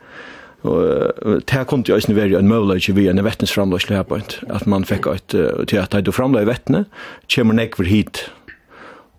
[0.63, 4.67] og det kom til Øysen være en mulighet vi en vettens framløsle her på, at
[4.67, 5.37] man fikk et,
[5.69, 6.85] til at da framløy vettene,
[7.35, 8.31] kommer nekver hit,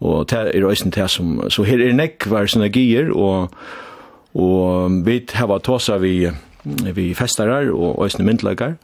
[0.02, 3.54] og det er også det som, så her er nekvar synergier, og,
[4.34, 6.30] og vi har tåsa vi,
[6.94, 8.76] vi festarar og også myndelagar,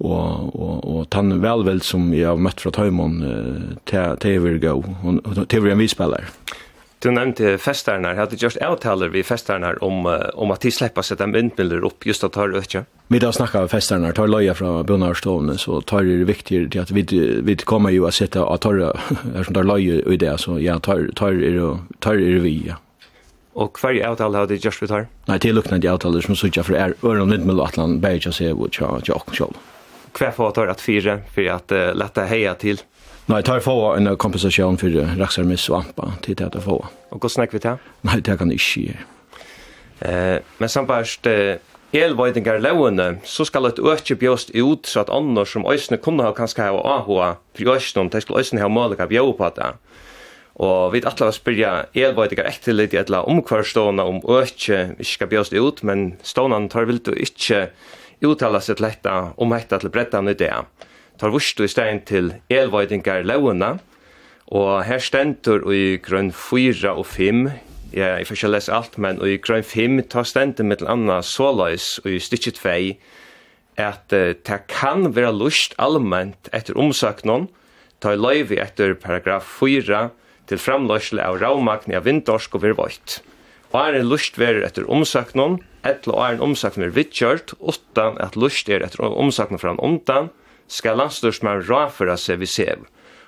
[0.00, 3.20] og og og tann velvel som jeg har møtt fra Tøymon
[3.86, 6.28] til til Virgo og til vi en visspellar.
[7.06, 8.14] Du nämnde festarna.
[8.14, 12.48] Hade just avtaler vi festarna om om att släppa sätta vindmyllor upp just att ta
[12.48, 12.84] öka.
[13.06, 17.02] Vi då snakket om festarna, tar loja från Bonnarstorn så tar det viktigt att vi
[17.42, 18.72] vi kommer ju att sätta att ta
[19.34, 22.62] är som tar loja i det så ja tar tar det tar det vi.
[22.66, 22.74] Ja.
[23.54, 25.06] Og hver avtale har det gjort vi tar?
[25.26, 28.18] Nei, det er lukkende de avtaler som sutja for er øren litt med Atlan, bare
[28.18, 29.46] ikke å se hvor tja tja, tja,
[30.18, 32.82] Hver får tar at fire, for at uh, lette heia til?
[33.26, 36.76] Nei, tar få en kompensasjon for raksarmiss og ampa til det å få.
[37.10, 37.80] Og hva snakker vi til?
[38.06, 39.06] Nei, det kan jeg ikke gjøre.
[40.06, 41.58] Eh, men samtidig, eh,
[41.92, 46.32] elvøydingar lovene, så skal et øke bjøst ut så at andre som øsne kunne ha
[46.32, 49.74] kanskje ha AHA for øsne, de skulle øsne ha målet av bjøy på det.
[50.56, 55.26] Og vi atler å spyrja elvøydingar ekte litt i etla omkvarstående om øke ikke skal
[55.26, 57.70] bjøst ut, men stående tar vil du ikke
[58.22, 60.52] uttale seg til dette om dette til bredden i det
[61.18, 63.76] tar vurst i stein til elvøydingar launa,
[64.46, 67.46] og her stendur i grønn 4 og 5,
[67.96, 71.96] ja, jeg får ikke lese alt, men i grønn 5 tar stendur mittel anna såleis
[72.06, 72.76] i stykket 2,
[73.76, 77.48] at uh, det kan være lust allment etter omsøknon,
[78.00, 80.08] ta i løyvi etter paragraf 4
[80.46, 83.20] til framløsle av raumakni av vindorsk og virvøyt.
[83.74, 88.18] Og er en lust ver etter omsøknon, etter og er en omsøknon er vidkjørt, utan
[88.22, 90.30] at lust er etter omsøknon fra en omtan,
[90.68, 92.86] skal landstyrsmann rafera seg vi sev.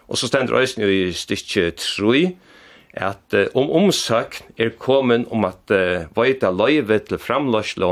[0.08, 2.22] Og så stender øysen i stikje 3,
[2.98, 7.90] at uh, om omsøkn er kommet om at uh, veita løyve til framløslo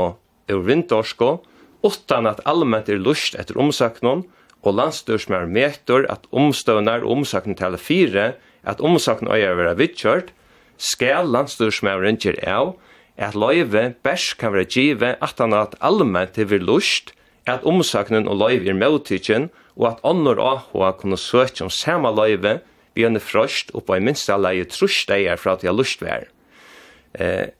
[0.49, 1.37] og vindorsko,
[1.85, 4.25] utan at allment er lust etter omsøknon,
[4.65, 8.31] og landstyrsmann meter at omstøvnar omsøkn til 4,
[8.67, 10.33] at omsøkn øyer vera vittkjørt,
[10.77, 12.73] skal landstyrsmann gjør av,
[13.17, 17.13] at løyve bærs kan være give at han at allment er lust,
[17.53, 22.59] at omsaknen og løyve er møttikken, og at ånder AHA kunne søke om samme løyve
[22.97, 26.25] vi gjerne frøst og på en minste leie trusdeier fra at jeg har lyst vær.
[27.13, 27.53] Eh,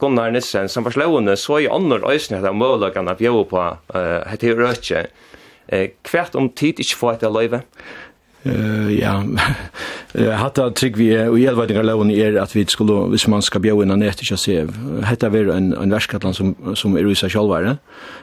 [0.00, 4.54] Gunnar Nissen, som var slående, så i ånder øyne etter målagene bjør på uh, hette
[4.54, 5.08] røtje.
[5.68, 7.60] Eh, hvert om tid ikke får etter løyve?
[7.60, 8.07] Ja.
[8.46, 9.16] Uh, ja,
[10.42, 13.82] hatta trygg vi er, og gjelværdingar loven er at vi skulle, hvis man skal bjau
[13.82, 14.60] inna nett, ikke se,
[15.08, 17.76] hetta vi en, en verskatlan som, som er uisa sjálvare.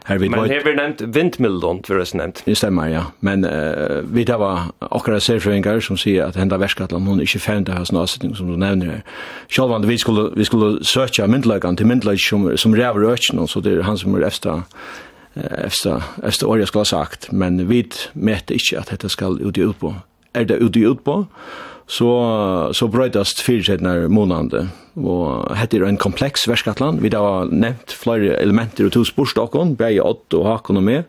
[0.07, 2.43] Her vi men hever nevnt vindmildon, for det nevnt.
[2.45, 3.03] Det stemmer, ja.
[3.19, 7.43] Men uh, vi tar var akkurat serfrøyngar som sier at henda verskatlan, hun er ikke
[7.43, 9.03] fænd av sånn avsetning som du nevner her.
[9.51, 13.75] Sjálvan, vi skulle, vi skulle søtja myndlagan til myndlag som, som ræver økken, så det
[13.75, 14.63] er han som er efter
[15.35, 19.57] efter, efter år jag skulle ha sagt, men vi mätte inte att detta ska ut
[19.57, 19.95] i utpå.
[20.35, 21.25] är det ut i utpå,
[21.87, 22.09] så,
[22.73, 28.79] så brøytast fyrtjettene när Og och heter en komplex värskatland Vi har nämnt flera element
[28.79, 31.03] och två sporstokken, bare åt och haken och med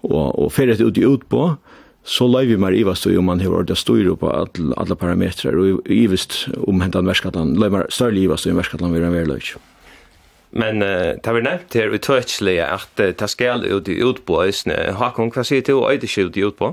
[0.00, 1.56] och och fyrtjettene ut i utpå,
[2.04, 6.48] så lägger vi mer ivast om man har ordet styr på alle parametrar, og ivast
[6.66, 9.40] om hentan lägger större mer større ivast i värskatland vi er en verløy.
[10.50, 14.94] Men uh, det var nevnt her utøtselig at uh, det skal ut i utbåisene.
[14.96, 16.70] Håkon, hva sier du og øyde ikke ut i utbå?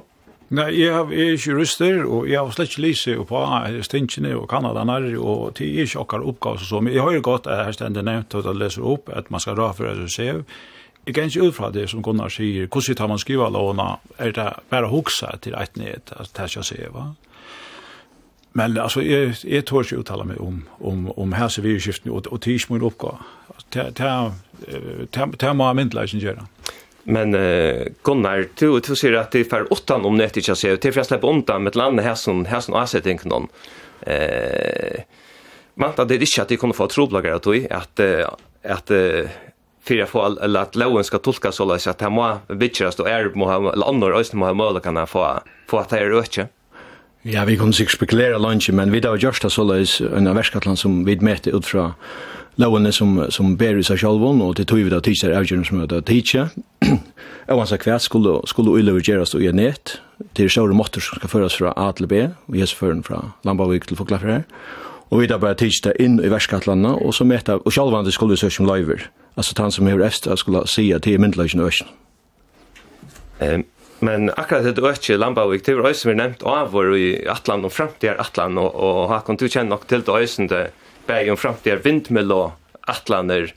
[0.55, 3.39] Nei, jeg er ikke ruster, og jeg har slett ikke lyse på
[3.87, 6.79] Stinkene og Kanadaner, og det er ikke akkurat oppgave og så.
[6.85, 9.41] Men jeg har jo godt at her stender nevnt at jeg leser opp at man
[9.41, 10.43] skal raføre seg selv.
[11.05, 14.31] Jeg kan ikke ut fra det som Gunnar sier, hvordan tar man skriva låna, er
[14.37, 17.09] det bare hoksa til et nyhet, at det skal se, va?
[18.53, 22.51] Men altså, jeg, jeg tør ikke uttale meg om, om, om helse og, og det
[22.51, 23.17] er ikke min oppgave
[23.75, 24.11] ta ta
[25.11, 26.47] ta ta myndla ikke gjøre.
[27.05, 30.57] Men uh, Gunnar, du, du sier at det er for åttan om nødt ikke å
[30.57, 33.45] se, til for jeg slipper undan med et land her som, her som avsetting noen.
[34.05, 35.03] Eh,
[35.75, 38.01] man det ikke at de kunne få troblagere til at,
[38.63, 38.91] at
[39.85, 43.09] för jag får eller at loven skal tolka så løs, at det må bitchas og
[43.09, 46.11] er, må ha, eller andre øyne må ha möjligt kan få få att det er
[46.11, 46.47] öke.
[47.21, 50.79] Ja, vi kunne sikkert spekulere lunch men vi då just så løs, en av värskatland
[50.79, 51.93] som vi mätte ut fra
[52.61, 55.81] lovene som, som ber i seg selv, og til tog vi da tidsar avgjørende som
[55.83, 56.55] er da tidsar.
[57.45, 59.99] Og hans akvært skulle, skulle uilever gjerast og gjøre nett,
[60.33, 63.85] til sjåre måtter som skal føres fra A til B, og gjøres føren fra Lambavik
[63.85, 64.47] til Foklafjær.
[65.13, 68.33] Og vi da bare tidsar inn i verskatlanda, og så metta, og sjálfan det skulle
[68.33, 69.05] vi søke om løyver.
[69.37, 71.91] Altså han som hever efter skulle si at det er myndelagen og østen.
[73.43, 73.65] Um,
[73.99, 77.71] men akkurat det økje Lambavik, det var øysen vi nevnt av vår i Atlan og
[77.75, 80.69] fremtid Atlan, og, og Hakon, du kjenner nok til det øysen det,
[81.07, 82.51] bæg om framtida vindmill og
[82.87, 83.53] atlaner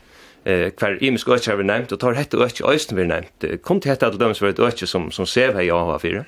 [0.47, 3.63] eh kvar imisk økje har vi nevnt og tar hette økje øysten vi nevnt.
[3.63, 6.25] Kom til hette at det var et økje som, som ser hei av av fire?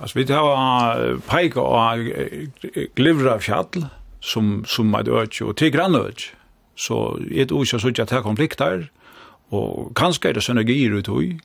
[0.00, 2.08] Altså vi tar peik og
[2.96, 3.86] glivra fjall
[4.20, 6.34] som, som er økje og til grann økje.
[6.76, 8.88] Så et økje så ikke at konflikter
[9.50, 11.38] og kanskje er det synergier ut i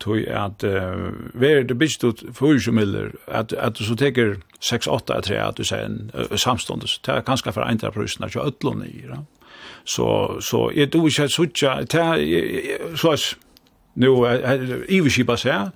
[0.00, 4.86] tog at uh, er det bist ut for ju miller at du så teker 6
[4.86, 7.90] 8 att 3, at du sier en uh, samstundes det er är ganska för entra
[7.90, 9.16] priserna så öllon i ja.
[9.84, 11.92] så så er det ju så att
[12.98, 13.36] så så
[13.94, 14.06] nu
[14.88, 15.70] i vi skipa så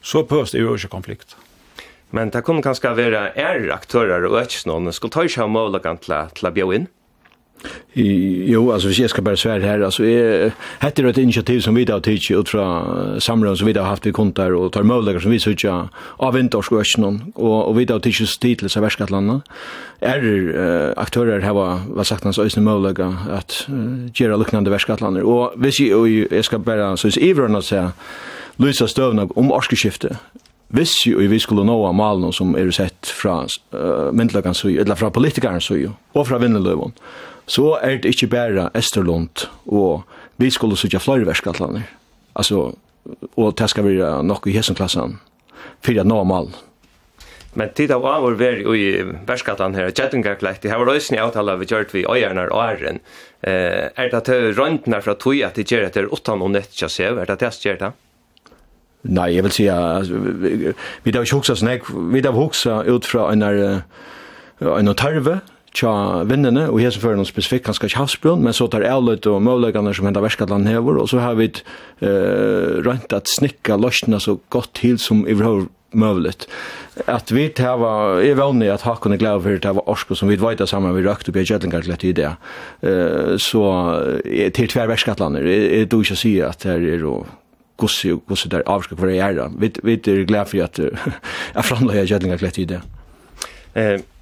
[0.00, 1.36] så pøst det ju ikke konflikt.
[2.10, 5.98] Men det kunne ganska være er aktører og inte noen, skulle ta sig av möjligheten
[6.34, 6.88] til å bjøre in
[7.94, 8.06] I,
[8.52, 11.84] jo, altså hvis jeg skal bare svære her, altså jeg, hette et initiativ som vi
[11.84, 14.86] da har tidsi ut fra samråd som vi da har haft vi kontar og tar
[14.86, 15.74] möjligheter som vi sutja
[16.20, 19.40] av vintors og øksenon, og, og vi da har tidsi stitlis av verskatlanda.
[20.00, 25.56] Er uh, aktører heva, hva sagt hans øyne møvlegger at uh, liknande luknande verskatlander, og
[25.58, 27.90] hvis jeg, og jeg skal bare, så hvis ivrarna seg,
[28.62, 30.18] lysa støvna om orskeskiftet,
[30.68, 35.08] Viss jo vi skulle nå av malen som er sett fra uh, myndelagans eller fra
[35.08, 36.92] politikernes og fra vinneløven,
[37.48, 40.04] så er det ikke bare Esterlund, og
[40.36, 41.88] vi skulle sitte flere verskatlaner.
[42.36, 42.72] Altså,
[43.36, 45.16] og det skal være nok i hesenklassen,
[45.84, 46.52] fyrir nå mal.
[47.58, 48.88] Men tid av avur veri i
[49.26, 53.00] verskatlan her, Kjettingarklekt, det her var røysni avtala vi gjørt vi øyernar og æren.
[53.42, 57.18] Eh, er det til røyndnar fra tog at de gjør etter 8 og 9 kjassev,
[57.18, 57.92] er det til gjør det?
[59.08, 63.30] Nei, jeg vil si, at vi har ikke hoksa snakk, vi har hoksa ut fra
[63.32, 65.38] en, en tarve,
[65.78, 65.94] tja
[66.28, 70.08] vinnene, og hese fyrir noen spesifikk kanskje havsbrunn, men så tar avløyt og møvløygane som
[70.08, 74.98] henda verskatland hever, og så har vi uh, rønt at snikka løsna så godt til
[75.02, 76.44] som i vrøver møvlet.
[77.08, 80.36] At vi tava, jeg vannig at hakon er glad for det var orsko som vi
[80.36, 82.32] dvajta saman vi røkt upp i til i det.
[82.82, 83.64] Uh, så
[84.54, 87.26] til tver verskatlander, jeg du ikke sier at her er og
[87.78, 89.48] gussi og gussi der avskak for det er.
[89.56, 90.78] Vi, vi er glad for at,
[91.54, 92.80] at framlega gjettlingar til i det.
[93.74, 93.98] Eh,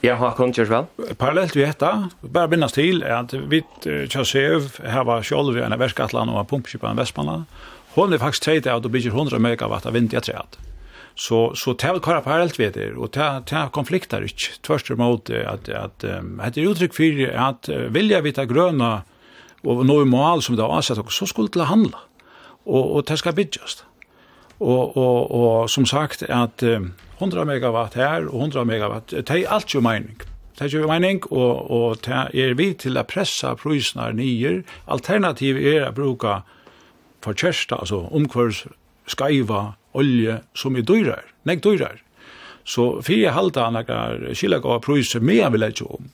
[0.00, 0.86] Ja, Håkon, gjør vel?
[1.20, 5.82] Parallelt vi etter, bare minnes til at vi Kjøsøv her var sjolv vi en av
[5.82, 7.44] Verskatland og pumpskipa i Vestmanland.
[7.92, 10.30] Hun er faktisk teit at du bygger 100 megawatt av vind i et
[11.16, 14.56] Så, så det var kvar parallelt vi etter, og det, det konflikter ikke.
[14.62, 19.02] Tvørst imot at, at um, det er uttrykk for at vilja vi ta grøna
[19.64, 22.00] og noe mål som det har ansett, så skulle det handla.
[22.64, 23.84] Og, og det skal bygges.
[24.60, 29.12] Og, og, og som sagt, at um, 100 megawatt her og 100 megawatt.
[29.12, 30.20] Det er alt jo mening.
[30.58, 34.60] Det er jo mening, og, og det er vi til å pressa prysene nye.
[34.88, 36.40] Alternativ er å bruke
[37.24, 38.64] for kjørsta, altså omkvørs,
[39.08, 42.00] skaiva, olje, som er dyrer, nek dyrer.
[42.64, 46.10] Så fire halda anakar skilag av prøyse mer vil jeg om.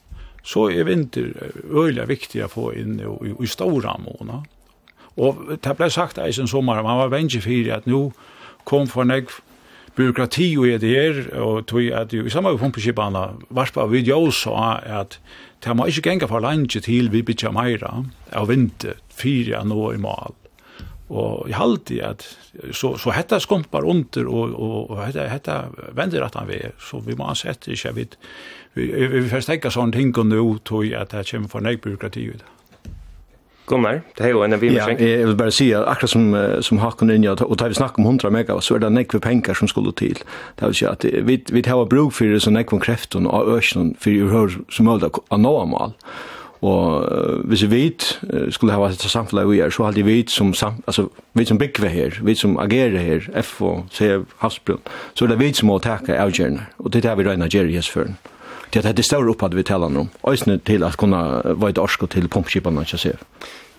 [0.47, 1.33] Så er vinter
[1.67, 4.41] øyla viktig å få inn i, i, i stora måna.
[5.19, 8.11] Og det ble sagt eisen sommar, man var vengje fyrir at nu
[8.67, 9.31] kom for nek
[9.97, 14.03] byråkrati og er det her, og tog at jo, i samme med pumpeskipene, varpa vi
[14.05, 14.55] jo så
[14.85, 15.19] at
[15.65, 19.93] det må ikke genga for landet til vi bytja meira av vinter, fire av nå
[19.95, 20.35] i mal.
[21.07, 22.25] Og jeg halte at
[22.75, 25.55] så, så hetta skumpar under og, og, og hetta, hetta
[25.95, 28.07] vender at han vi så vi må ansette ikke, vi,
[28.75, 31.81] vi, vi, vi får stegge sånne ting og nå tog at det kommer for nek
[31.81, 32.43] byråkrati ut.
[33.67, 36.29] Gunnar, det er jo en av vi Ja, jeg vil bare si at akkurat som,
[36.63, 39.59] som Hakon Inja, og da vi snakker om 100 megawatt, så er det nekve penger
[39.59, 40.21] som skulle til.
[40.59, 43.95] Det vil si at vi, vi har bruk for det som nekve kreften og øsken
[43.99, 45.95] for i hør som mulig av noe mål.
[46.61, 48.05] Og hvis vi vet,
[48.49, 51.89] skulle ha vært samfunnet vi er, så hadde vi som, sam, altså, vi som bygger
[51.91, 54.81] her, vi som agerer her, F og C, Havsbrunn,
[55.13, 56.65] så er det vi som må takke avgjørende.
[56.79, 58.17] Og det er vi regner gjør i hessføren.
[58.73, 62.07] Det er det større opphavet vi taler om, og til at kunne være et orske
[62.07, 63.21] til pumpskipene, ikke ser.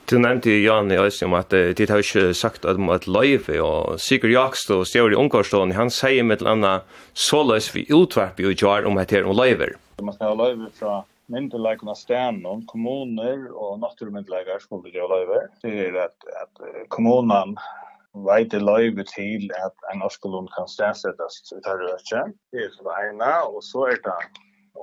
[0.08, 3.04] Du nevnte jo Jan i Øysen om at de har ikke sagt at om et
[3.04, 7.84] løyve, og Sigurd Jakst og Stjøri Ungarstående, han sier med et annet så løs vi
[7.92, 9.74] utverp jo ikke om at det er om løyver.
[10.00, 10.94] Man skal ha løyve fra
[11.28, 15.46] myndelagene stedene, kommuner og naturmyndelagene skulle gjøre løyver.
[15.60, 17.60] Det er at, at kommunene
[18.24, 22.24] veit det løyve til at en norskolon kan stedsettes ut her røkje.
[22.48, 24.16] Det er så det ene, og så er det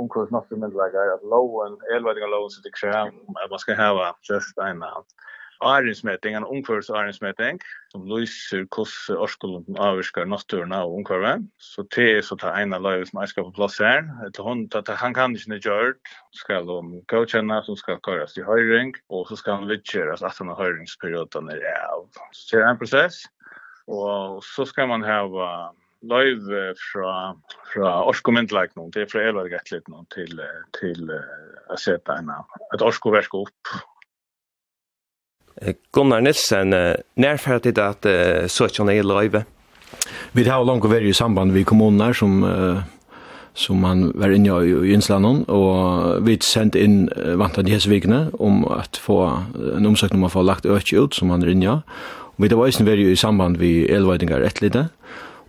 [0.02, 4.16] omkurs något med lägger att lowen elvärdingar lowen så det kräm att man skal hava
[4.30, 5.08] just en out.
[5.62, 7.60] Arrensmeting, en arinsmeting,
[7.92, 11.48] som lyser hvordan årskollen avvirskar naturen av omkvørven.
[11.58, 14.04] Så det er så ta det av loven som jeg skal på plass her.
[14.28, 15.94] Etter hun, at han kan ikke gjøre,
[16.34, 20.52] skal de godkjenne, som skal køres til høyring, og så skal han vidtgjøres at han
[20.52, 22.10] har høyringsperioden er av.
[22.34, 23.24] Så det er en prosess,
[23.88, 25.72] og så skal man hava
[26.10, 27.34] løyve fra,
[27.72, 30.40] fra Orsko-myndelagnum, det er fra Elvar Elvargettlignum til,
[30.78, 32.32] til å sette en,
[32.76, 33.76] et Orsko-verk opp.
[35.96, 36.76] Gunnar Nilsen,
[37.16, 39.46] nærfæra til at uh, søkjene er løyve?
[40.36, 42.84] Vi har langt og vært i samband med kommuner som uh,
[43.56, 48.28] som han var inne i, i Innslandet, og vi sendte inn uh, vantan disse vikene
[48.44, 49.22] om at få
[49.78, 51.76] en omsøkning om å få lagt øke ut som han er inne i.
[52.36, 54.90] Og vi var også vært i samband med elvøydinger et lite,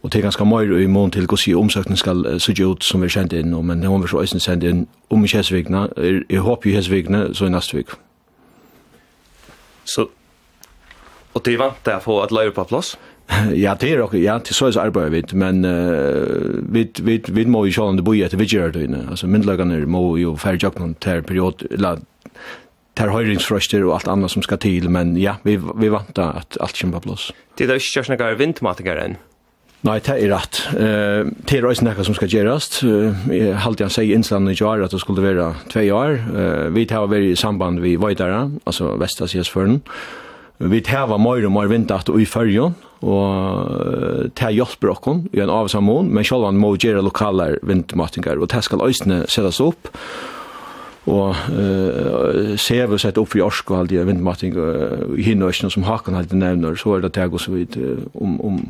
[0.06, 3.08] Og det er ganske mye i mån til hvordan omsøkene skal sitte ut som vi
[3.10, 5.88] kjent inn, men det må vi så også sendt inn om i Hesvikene.
[6.30, 7.90] Jeg håper i Hesvikene, så i neste vik.
[9.82, 10.06] Så,
[11.34, 12.94] og det er vant til å få et løyre på plass?
[13.64, 17.18] ja, det er også, ja, det så er så arbeider vidt, men uh, vi, vi,
[17.26, 19.08] vi må jo sjålande bo i etter vi gjør det inne.
[19.10, 22.06] Altså, myndelagene må jo færre jøkken til period, eller
[22.94, 26.78] ter høyringsfrøster og alt annet som skal til, men ja, vi, vi vant at alt
[26.78, 27.32] kommer på plass.
[27.58, 29.18] Det er ikke kjørsnakere vindmatikere enn?
[29.84, 30.60] Nei, det er rett.
[30.72, 32.68] Uh, det er også noe som skal gjøres.
[32.82, 36.16] Uh, jeg halte han seg innslaget i år at det skulle være tve år.
[36.26, 39.82] Uh, vi tar vært i samband med Vøydara, altså Vestasjesføren.
[40.56, 42.72] Vi tar var mer og mer vintat i førjen,
[43.04, 48.40] og det hjelper oss i en avsammån, men selv om vi må gjøre lokale vintmatingar,
[48.40, 49.92] og det skal øyne settes opp
[51.06, 55.86] og uh, ser vi sett opp i orsko halde jeg vindmatting uh, i hinnøysene som
[55.86, 58.60] Hakan halde nevner, så er det teg og så vidt uh, om, om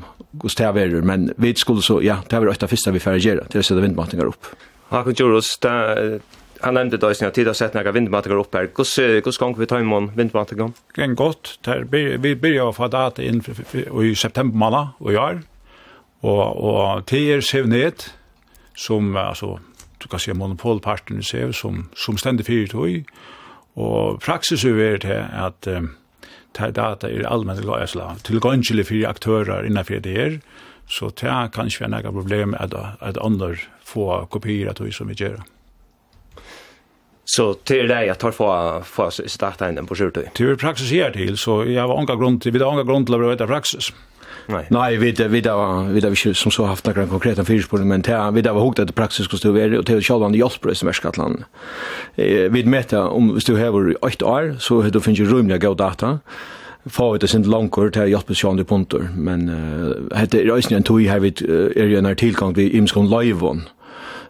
[0.43, 3.47] hos det verer, men vi skulle så, ja, det var etter første vi færre gjøre,
[3.53, 4.51] til å sette vindmattingar opp.
[4.93, 5.55] Hakan Djuros,
[6.61, 8.69] han nevnte da i sin tid å sette noen vindmattingar opp her.
[8.77, 11.57] Hvordan gang vi tar imon Det er godt,
[11.91, 15.41] vi begynner å få data inn i september måned og i år,
[16.27, 18.07] og, og til er vi ned,
[18.77, 19.57] som altså,
[20.03, 23.09] du kan se monopolparten i seg som, som stender fyrt tog,
[23.77, 25.91] og praksis er det til at um,
[26.57, 27.61] ta data er allmenn
[28.25, 30.39] tilgångelig for aktører innenfor det her,
[30.89, 35.19] så ta kan ikke være noe problem at, at andre få kopier av som vi
[35.19, 35.43] gjør.
[37.29, 40.25] Så till dig att ta få få starta in den på sjutton.
[40.35, 43.15] Till praxis här till så jag har anka grund till vi har anka grund till
[43.15, 43.93] att veta praxis.
[44.47, 44.67] Nej.
[44.71, 48.03] Nej, vi det vi där vi det vi som så haft några konkreta fyrspår men
[48.03, 50.93] det vi det var hukt att praxis skulle vara och till själva det hjälper i
[50.93, 51.45] Skottland.
[52.17, 56.19] Eh vi mäter om du har 8 år så har du finns rymliga gå data
[56.85, 60.83] få ut det sin långkor till hjälp med sjönde punter men eh hade rejsen en
[60.83, 61.43] tog här vid
[61.77, 63.69] är ju när tillgång vid Imskon live on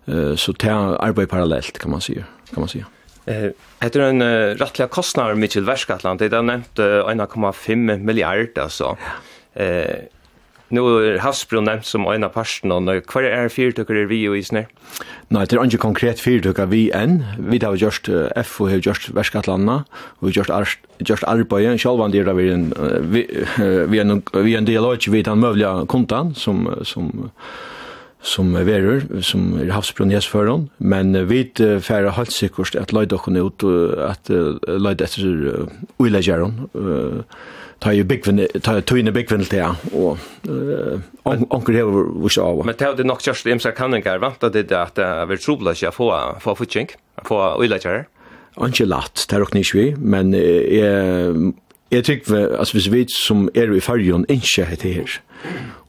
[0.07, 2.87] eh så tar arbete parallellt kan man säga kan man säga
[3.29, 3.51] Eh,
[3.81, 6.19] heter en uh, rättliga kostnader Mitchell värskatland.
[6.19, 8.85] Det har nämnt uh, 1,5 miljard alltså.
[8.85, 8.97] Ja.
[9.57, 10.07] Eh,
[10.75, 14.35] nu er Hasbro nevnt som en av parsten, og hva er fyrtøkker er vi og
[14.41, 14.67] isner?
[15.31, 17.21] Nei, det er ikke konkret fyrtøkker vi enn.
[17.39, 18.11] Vi har gjort
[18.43, 19.87] F og har gjort Verskatlandet,
[20.19, 22.67] og vi har gjort, gjort arbeidet, selv om det er vi en,
[23.13, 23.23] vi,
[23.93, 27.31] vi en, vi en del av den møvelige kontan som, som
[28.27, 31.45] som er verur, som er havsbrunn i Hesføren, men vi
[31.85, 33.67] færre halvt sikkert at løyde dere ut,
[34.03, 34.31] at
[34.67, 35.69] løyde etter
[36.03, 37.23] uilegjeren, uh,
[37.79, 40.19] ta ju bigvin ta tuina bigvin till och
[41.49, 41.83] onkel här
[42.21, 42.67] var så av.
[42.67, 46.55] Men det är nog just imsa kanningar vänta det att vi trubbla sig få få
[46.55, 46.89] futching
[47.25, 48.07] få ullager.
[48.57, 51.53] Anke lat, det er nok vi, men jeg,
[51.93, 55.19] jeg tykker, altså hvis vi som er i fargen, ikke heter her,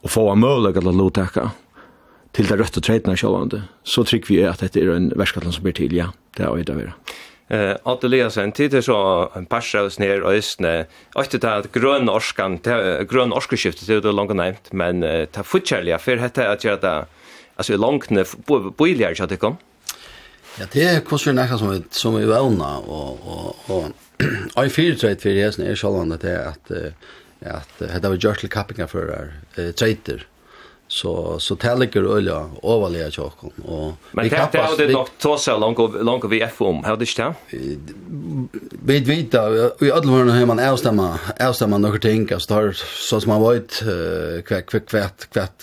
[0.03, 1.45] og få av mulighet til å lovtekke
[2.35, 3.55] til det rødt og tredjene selv,
[3.87, 6.59] så tykker vi at dette er en verskatland som blir til, ja, det er å
[6.59, 7.15] gjøre det.
[7.49, 10.85] Eh, att at Eliasen tid til så en passa oss ner och østne.
[11.15, 12.59] Ikke det att grön orskan,
[13.07, 17.05] grön orskeskifte det är långt nämnt men ta fortjellige för detta att göra det
[17.57, 18.25] Alltså altså langt ned
[18.77, 19.57] boiligere til det kom.
[20.59, 23.19] Ja, det är kostar näka som, som er vana och
[23.69, 23.91] och
[24.55, 26.71] och I feel trade för det är så långt det er att
[27.41, 30.25] at hetta var gjørt til kappingar for trøyter
[30.87, 36.25] så så tälker öliga överliga chocken och men det har det dock tossa långt långt
[36.29, 37.33] vi är om hur det står
[38.85, 39.33] vi vet
[39.79, 42.71] vi alla var när man avstämma avstämma några ting så tar
[43.09, 43.83] så som man vet
[44.45, 45.61] kvack kvack kvack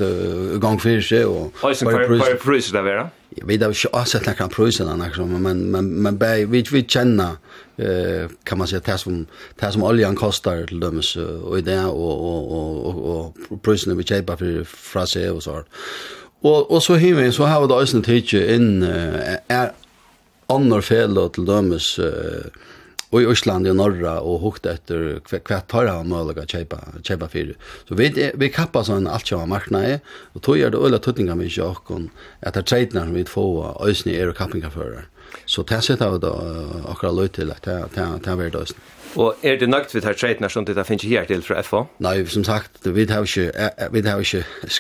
[0.61, 4.97] gång för sig och och pris där va jag vet inte jag sett några priser
[5.27, 7.31] men men men bär vi vi känner
[7.77, 9.27] eh kan man säga det som
[9.61, 14.05] det som oljan kostar till dem så och det och och och och priserna vi
[14.05, 15.65] köper för frase och så
[16.41, 18.83] och och så himmen så har vi då isen teacher in
[19.49, 19.73] är
[20.47, 22.11] andra fel till dem så
[23.15, 27.55] och i Island i norra och hukt efter kvart tar han möjliga köpa köpa för.
[27.89, 30.01] Så vi vi kappar sån allt som marknaden
[30.33, 32.01] och tog jag det ölla tuttingar med jag och
[32.41, 35.05] att att trade vi får ösni är och kappingar för.
[35.47, 36.33] Så det sätter vi då
[36.89, 40.13] akkurat løy til at det er det blir Og Och är det nöjt vi här
[40.13, 41.87] trade som det finns her till för FA?
[41.99, 44.21] Nej, som sagt, vi har ikke, vi har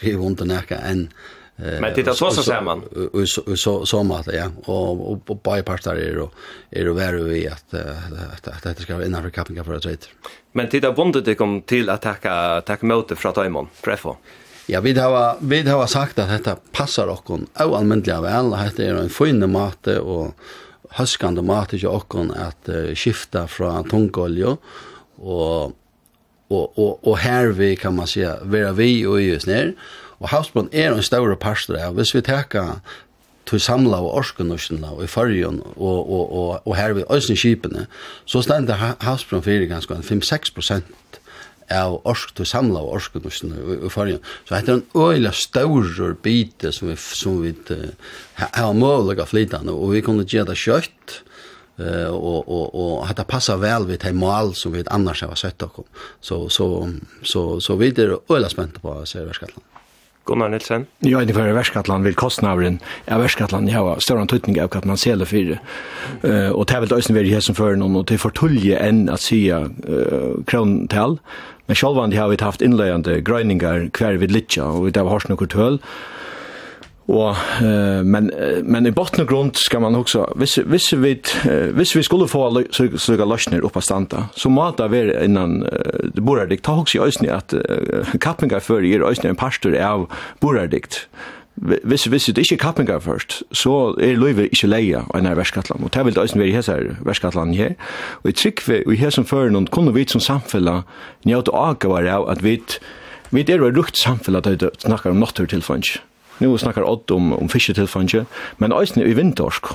[0.03, 1.13] ju under näka en
[1.57, 2.83] Men det är så man
[3.13, 6.31] Och så så mat ja och och på bypartar är då
[6.71, 10.09] är det värre vi att att att det ska vara innanför kappinga för att rätt.
[10.53, 14.17] Men titta vundet det kom till att tacka tacka mot från Timon Prefo.
[14.67, 18.51] Ja, vi har vi har sagt att detta passar okkon oanmyndliga väl.
[18.77, 20.35] Det är en fin mat och
[20.91, 24.57] huskande mat till okkon att uh, skifta från tungolja
[25.17, 25.73] och
[26.49, 29.75] och och och här vi kan man säga vara vi och just ner
[30.21, 32.81] Og havsbrunn er en større parster av, hvis vi teka
[33.49, 37.87] til samla og orskenorskene og i fargen og, og, og, og her ved øyne kipene,
[38.25, 41.21] så stender havsbrunn fyrir ganske 5-6 prosent
[41.73, 44.25] av orsk til samla og orskenorskene og i fargen.
[44.45, 47.55] Så det er en øyla større bite som vi, som vi
[48.37, 51.23] har mulig av flytande, og vi kunne gjøre det kjøtt,
[51.79, 55.35] eh och och och att det passar väl vid det mål som vi annars har
[55.35, 55.87] sett och
[56.21, 56.91] så så
[57.23, 59.19] så så vi det är öla spänt på så
[60.25, 60.87] Gunnar Nilsen.
[60.99, 62.79] Ja, i det förra värskatlan vill kostnaden.
[63.05, 65.59] Ja, värskatlan ja, större tutning av att man ser det för.
[66.23, 69.59] Eh och det ösen vill ju som för någon och till förtulje än att säga
[69.89, 71.19] eh krontal.
[71.67, 75.53] Men själva har vi haft inlejande gröningar kvar vid litja och vi där har snurrat
[75.53, 75.79] höll.
[77.05, 78.31] Og, uh, men,
[78.65, 81.13] men i botten og grunn skal man også, hvis, hvis, vi,
[81.45, 86.09] uh, hvis vi skulle få slukka løsner oppa standa, så må det være innan uh,
[86.15, 86.65] det borardikt.
[86.65, 90.09] Ta også i at uh, kappingar før gir øysni en pastor av
[90.41, 91.05] borardikt.
[91.55, 95.45] Hvis, hvis det ikke er kappingar først, så er løyve ikke leia av enn her.
[95.77, 97.77] Og det vil det være i hessar verskatlan her.
[98.25, 100.81] Og i tryggve, og i hessan før noen, kunne vi som samfella
[101.29, 102.57] njøyta agavar av at vi,
[103.31, 105.47] vi er jo rukt samfella at vi snakkar om nottur
[106.41, 108.27] Nu snackar Odd om om fisketilfange,
[108.59, 109.75] men eisen i vintorsk.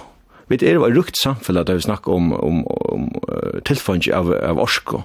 [0.50, 3.10] Vi er jo rukt samfellet da vi snakkar om om om
[3.66, 5.04] tilfange av av orsko.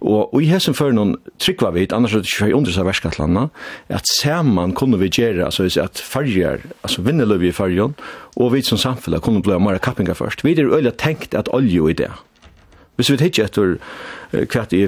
[0.00, 3.48] Og og i hessen før noen tryggva vi, annars er det ikke under seg verskatlanda,
[3.88, 7.96] at saman kunne vi gjøre, altså at farger, altså vinneløv i fargen,
[8.36, 10.44] og vi som samfunn kunne bli mer kappinga først.
[10.44, 12.12] Vi er øyla tenkt at olje i det.
[12.96, 13.76] Hvis vi hittar etter
[14.50, 14.86] kvart i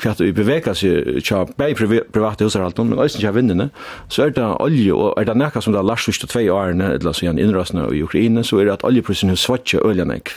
[0.00, 3.70] kvart i bevega seg tja bei private husarhalton, men også tja vindene
[4.12, 6.90] så er det olje og er det nekka som det har lagt sørst tvei årene
[6.96, 10.34] eller så igjen innrasna i Ukraina så er det at oljeprisen hos svatja øljanek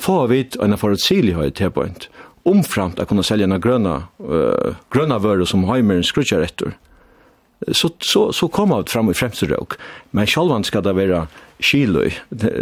[0.00, 2.08] få av vit en forutsilighet høy point
[2.46, 6.76] omframt å kunne selge en grønna, uh, grønna vører som heimeren skrutjar etter
[7.72, 9.78] så, så, så kom det fram i fremste råk.
[10.16, 11.26] Men sjalvan skal det være
[11.64, 12.04] kilo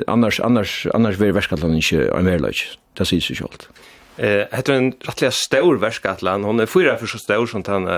[0.07, 2.55] annars, annars, annars vil verskatlan ikke en verløy.
[2.95, 3.69] Det sier seg sjalt.
[4.15, 7.89] Eh, heter en rättliga stor verskatlan, hon er fyra for så stor som han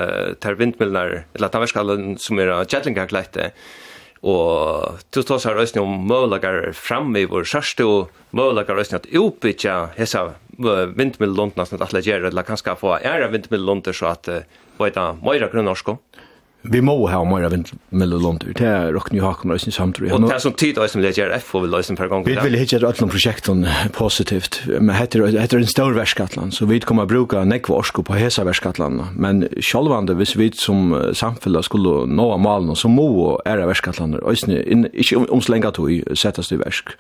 [0.40, 3.52] ter vindmillnar, eller att verskatlan som er jetlinga klätte.
[4.22, 9.06] og du tar så här om mølager framme i vår sørste, og mølager röstning att
[9.06, 10.34] uppbytja hessa
[10.96, 14.40] vindmillondene som at lägga gjør, eller kanske få ära vindmillonder så at uh,
[14.78, 15.98] var det møyra grunnorsko
[16.72, 17.54] vi må ha mer av
[17.90, 18.52] mellom lånter.
[18.56, 20.12] Det er råkne jo kommer sin samtidig.
[20.14, 22.26] Og det er som tid som leger F og vil løsning per gang.
[22.26, 26.80] Vi vil ikke gjøre alle prosjekten positivt, men heter heter en stor verskatland, så vi
[26.80, 32.06] kommer å bruke nekva orsko på hesa verskatland Men sjølvande, hvis vi som samfunn skulle
[32.06, 34.20] nå malen, så må ære verskatlander,
[34.92, 36.96] ikke om så lenge to settes det versk.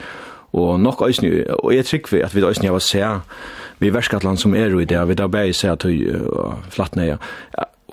[0.56, 3.02] Og nok øysni, og jeg trygg vi at vi øysni har se
[3.78, 6.06] vi verskatland som er i det, vi da bare se at vi
[6.70, 6.96] flatt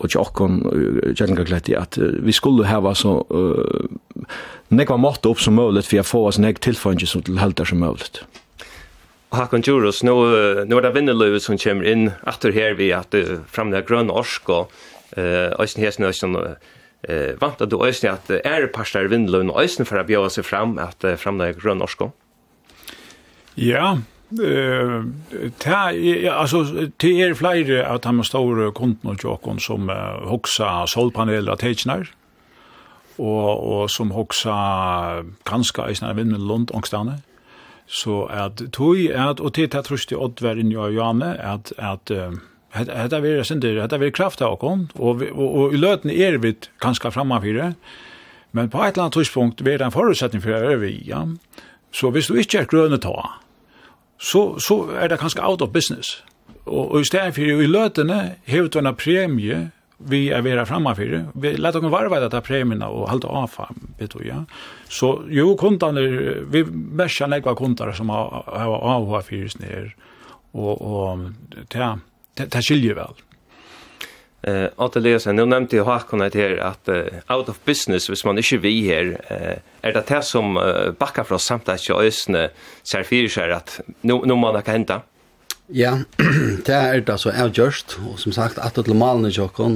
[0.01, 0.61] og tjokkon
[1.13, 4.31] kjellingakletti at vi skulle hava så uh,
[4.73, 7.83] nekva mått opp som möjligt for jag få oss nek tilfange som til helter som
[7.83, 8.23] møvlet.
[9.33, 10.13] Hakon Djuros, nå,
[10.69, 13.41] nå er det vinneløyve som kommer inn atter her vi at uh,
[13.71, 14.71] där grønn orsk og
[15.17, 16.57] uh, øysen hesen øysen uh,
[17.41, 20.77] vant at du øysen at er parstar vinneløyve og øysen for å bjøve seg fram
[20.77, 22.09] at uh, där grønn orsk
[23.55, 23.97] Ja,
[24.31, 25.03] Eh,
[25.57, 25.91] ta
[26.31, 26.63] alltså
[26.97, 29.89] det är fler att han stora kunden och som
[30.25, 32.07] huxa solpanel att hejnar
[33.15, 34.55] och och som huxa
[35.43, 37.17] ganska i sina vinden Lund och stanna
[37.87, 42.11] så att tog att och det tror jag att var i Johanne att att
[42.73, 46.55] hetta verið sindur, hetta verið kraft av okkom, og, og, og i løten er vi
[46.81, 47.75] kanskje framafyrir,
[48.53, 51.23] men på et eller annet tidspunkt verið en forutsetning for å øve i, ja.
[51.93, 53.13] Så hvis du ikke er grønne ta,
[54.23, 56.23] så, så er det kanske out of business.
[56.63, 61.25] Och och istället för for i løtene, hevet en premie vi är vera framafyrir.
[61.33, 64.45] Vi låter okkur varva premierna och hålla av fram vet du, ja.
[64.89, 65.95] Så jo, kontan
[66.51, 69.95] vi mäschar några kundar som har har av för fyrir ner
[70.51, 71.19] och och
[71.67, 71.99] det,
[72.33, 73.13] det, det skiljer väl.
[74.47, 76.89] Eh att läsa nu nämnde jag har kunnat här att
[77.29, 80.53] out of business hvis man inte vi här eh är det det som
[80.99, 81.39] backar från
[81.69, 82.49] att jag ösne
[82.83, 85.01] ser för sig att nu nu man kan hända.
[85.67, 85.99] Ja,
[86.65, 89.73] det är det så avgjort och som sagt att det malen jag kan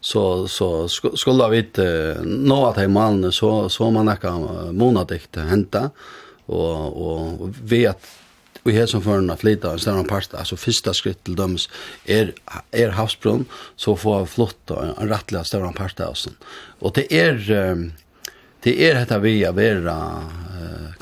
[0.00, 5.90] så så skulle vi inte nå att i malen så så man kan månadigt hända
[6.46, 8.21] och och vet
[8.64, 11.68] vi har som føren har og en større part, altså første skritt til dømes
[12.06, 12.32] er,
[12.72, 13.46] er havsbrunn,
[13.76, 16.28] så får flott en, en rettelig større part av oss.
[16.80, 17.40] Og det er,
[18.62, 19.96] det er hetta vi er vera,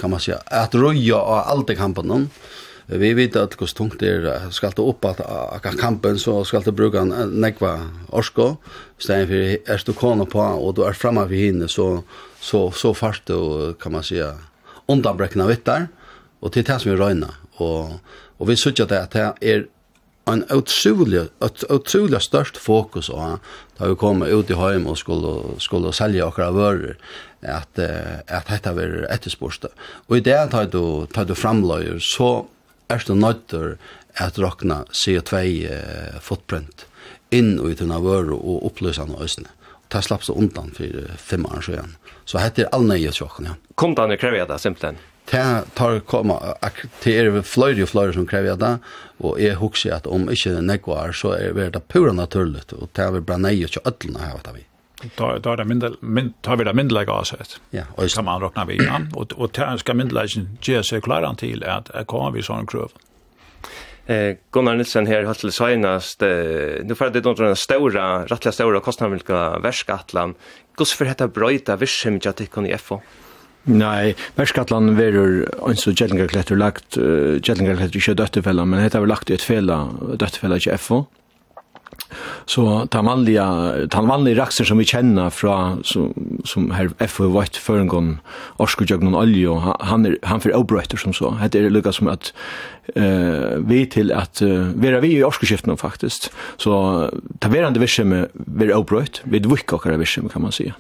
[0.01, 2.25] kan man si, at røya av kampen nå
[2.91, 5.21] Vi vet at hvordan tungt det er, skal det opp at
[5.79, 7.77] kampen, så skal det bruke en nekva
[8.11, 8.57] orsko,
[8.99, 12.03] i stedet for er du kona på, og du er fremme for henne, så,
[12.41, 14.19] så, så fart du, kan man si,
[14.91, 15.87] undanbrekkene vittar,
[16.41, 18.01] og til det som vi røyner og,
[18.39, 19.67] og vi sørger det at det er
[20.31, 23.41] en utrolig, et utrolig størst fokus og
[23.79, 26.97] da vi kommer ut i heim og skulle, skulle sälja akkurat vører
[27.41, 27.79] at,
[28.29, 29.71] at dette var etterspørste.
[30.09, 32.45] Og i det tar du, tar du framlöjer så
[32.91, 33.79] er det nøytter
[34.21, 35.41] at räkna CO2
[35.71, 36.87] eh, footprint
[37.31, 39.49] inn og ut av vører og oppløse han øsene.
[39.81, 41.95] Og det slapp seg undan for fem år siden.
[42.27, 43.55] Så heter er all nøye tjokken, ja.
[43.81, 44.99] Kom da, nu krever det, simpelthen
[45.31, 46.39] det tar komma
[47.05, 48.78] det er fløyre ju fløyre som kräver det,
[49.18, 52.91] och är husker att om inte det nekvar, så är det det pura naturligt, och
[52.93, 54.64] det er bare nej och ikke ødlene her, vet vi.
[55.16, 58.14] då då er det mindre, mind, tar vi det mindrelegger også, ett Ja, och det
[58.14, 59.01] kan man råkne vi ja.
[59.14, 62.89] och og det skal mindreleggen ge sig klara till att jeg kommer vi sån kröv
[64.07, 66.28] Eh, Gunnar Nilsen här har till senast, eh,
[66.85, 70.35] nu för det noen stora, rättliga stora kostnadsmilka vilka värskatlan
[70.78, 71.72] fyrir för detta bröta
[72.31, 73.01] at det kan i FO?
[73.69, 79.31] Nei, Værskatlan verur eins og Gjellingarkletter lagt, uh, Gjellingarkletter ikkje døttefella, men hetta var lagt
[79.31, 79.83] i et fela,
[80.17, 81.03] døttefella ikkje FO.
[82.49, 83.45] Så den vanliga,
[83.93, 86.11] den vanliga raksen som vi kjenner fra, som,
[86.49, 88.11] som her FO vatt før en gang,
[88.63, 89.53] Orsko Jøgnon Olje,
[89.87, 91.35] han, er, han fyrir avbrøyter som så.
[91.39, 92.33] Hetta er lukka som at
[92.97, 95.47] uh, vi til at, uh, vera vi i Orsko
[95.77, 100.75] faktisk, så ta verande virksomhet vera avbrøyt, vi dvukk okkara virksomhet kan man sige.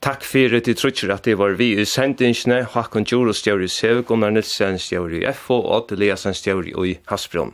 [0.00, 3.98] Takk fyrir til trutjer at det var vi i sendingsne, Hakon Djuro stjøri i Sev,
[4.08, 7.52] Gunnar Nilsen stjøri i FO og Odd Eliasen stjøri i Hasbron.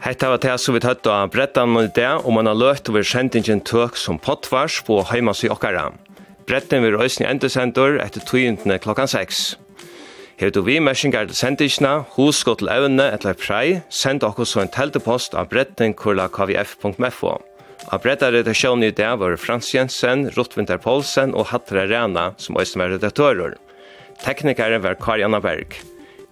[0.00, 3.04] Hetta var det som vi tatt av brettan og det, og man har løtt over
[3.04, 5.90] sendingen tøk som pottvars på heimas i okkara.
[6.48, 9.65] Brettan vil røysni endesendur etter tøyentene klokkan 6.
[10.36, 14.68] Hef du vi mersingar til sendingsna, gå til evne etla prei, send okko så en
[14.68, 17.32] teltepost av bretten kurla kvf.mfo.
[17.88, 22.82] Av bredda redaksjonen i dag var Frans Jensen, Rottvinter Poulsen og Hatra Rena som også
[22.82, 23.56] var redaktører.
[24.20, 25.80] Teknikere var Kari Berg.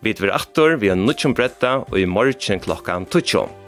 [0.05, 3.64] Vi er attor, vi er nødgjom bretta og i morgen klokkan 12.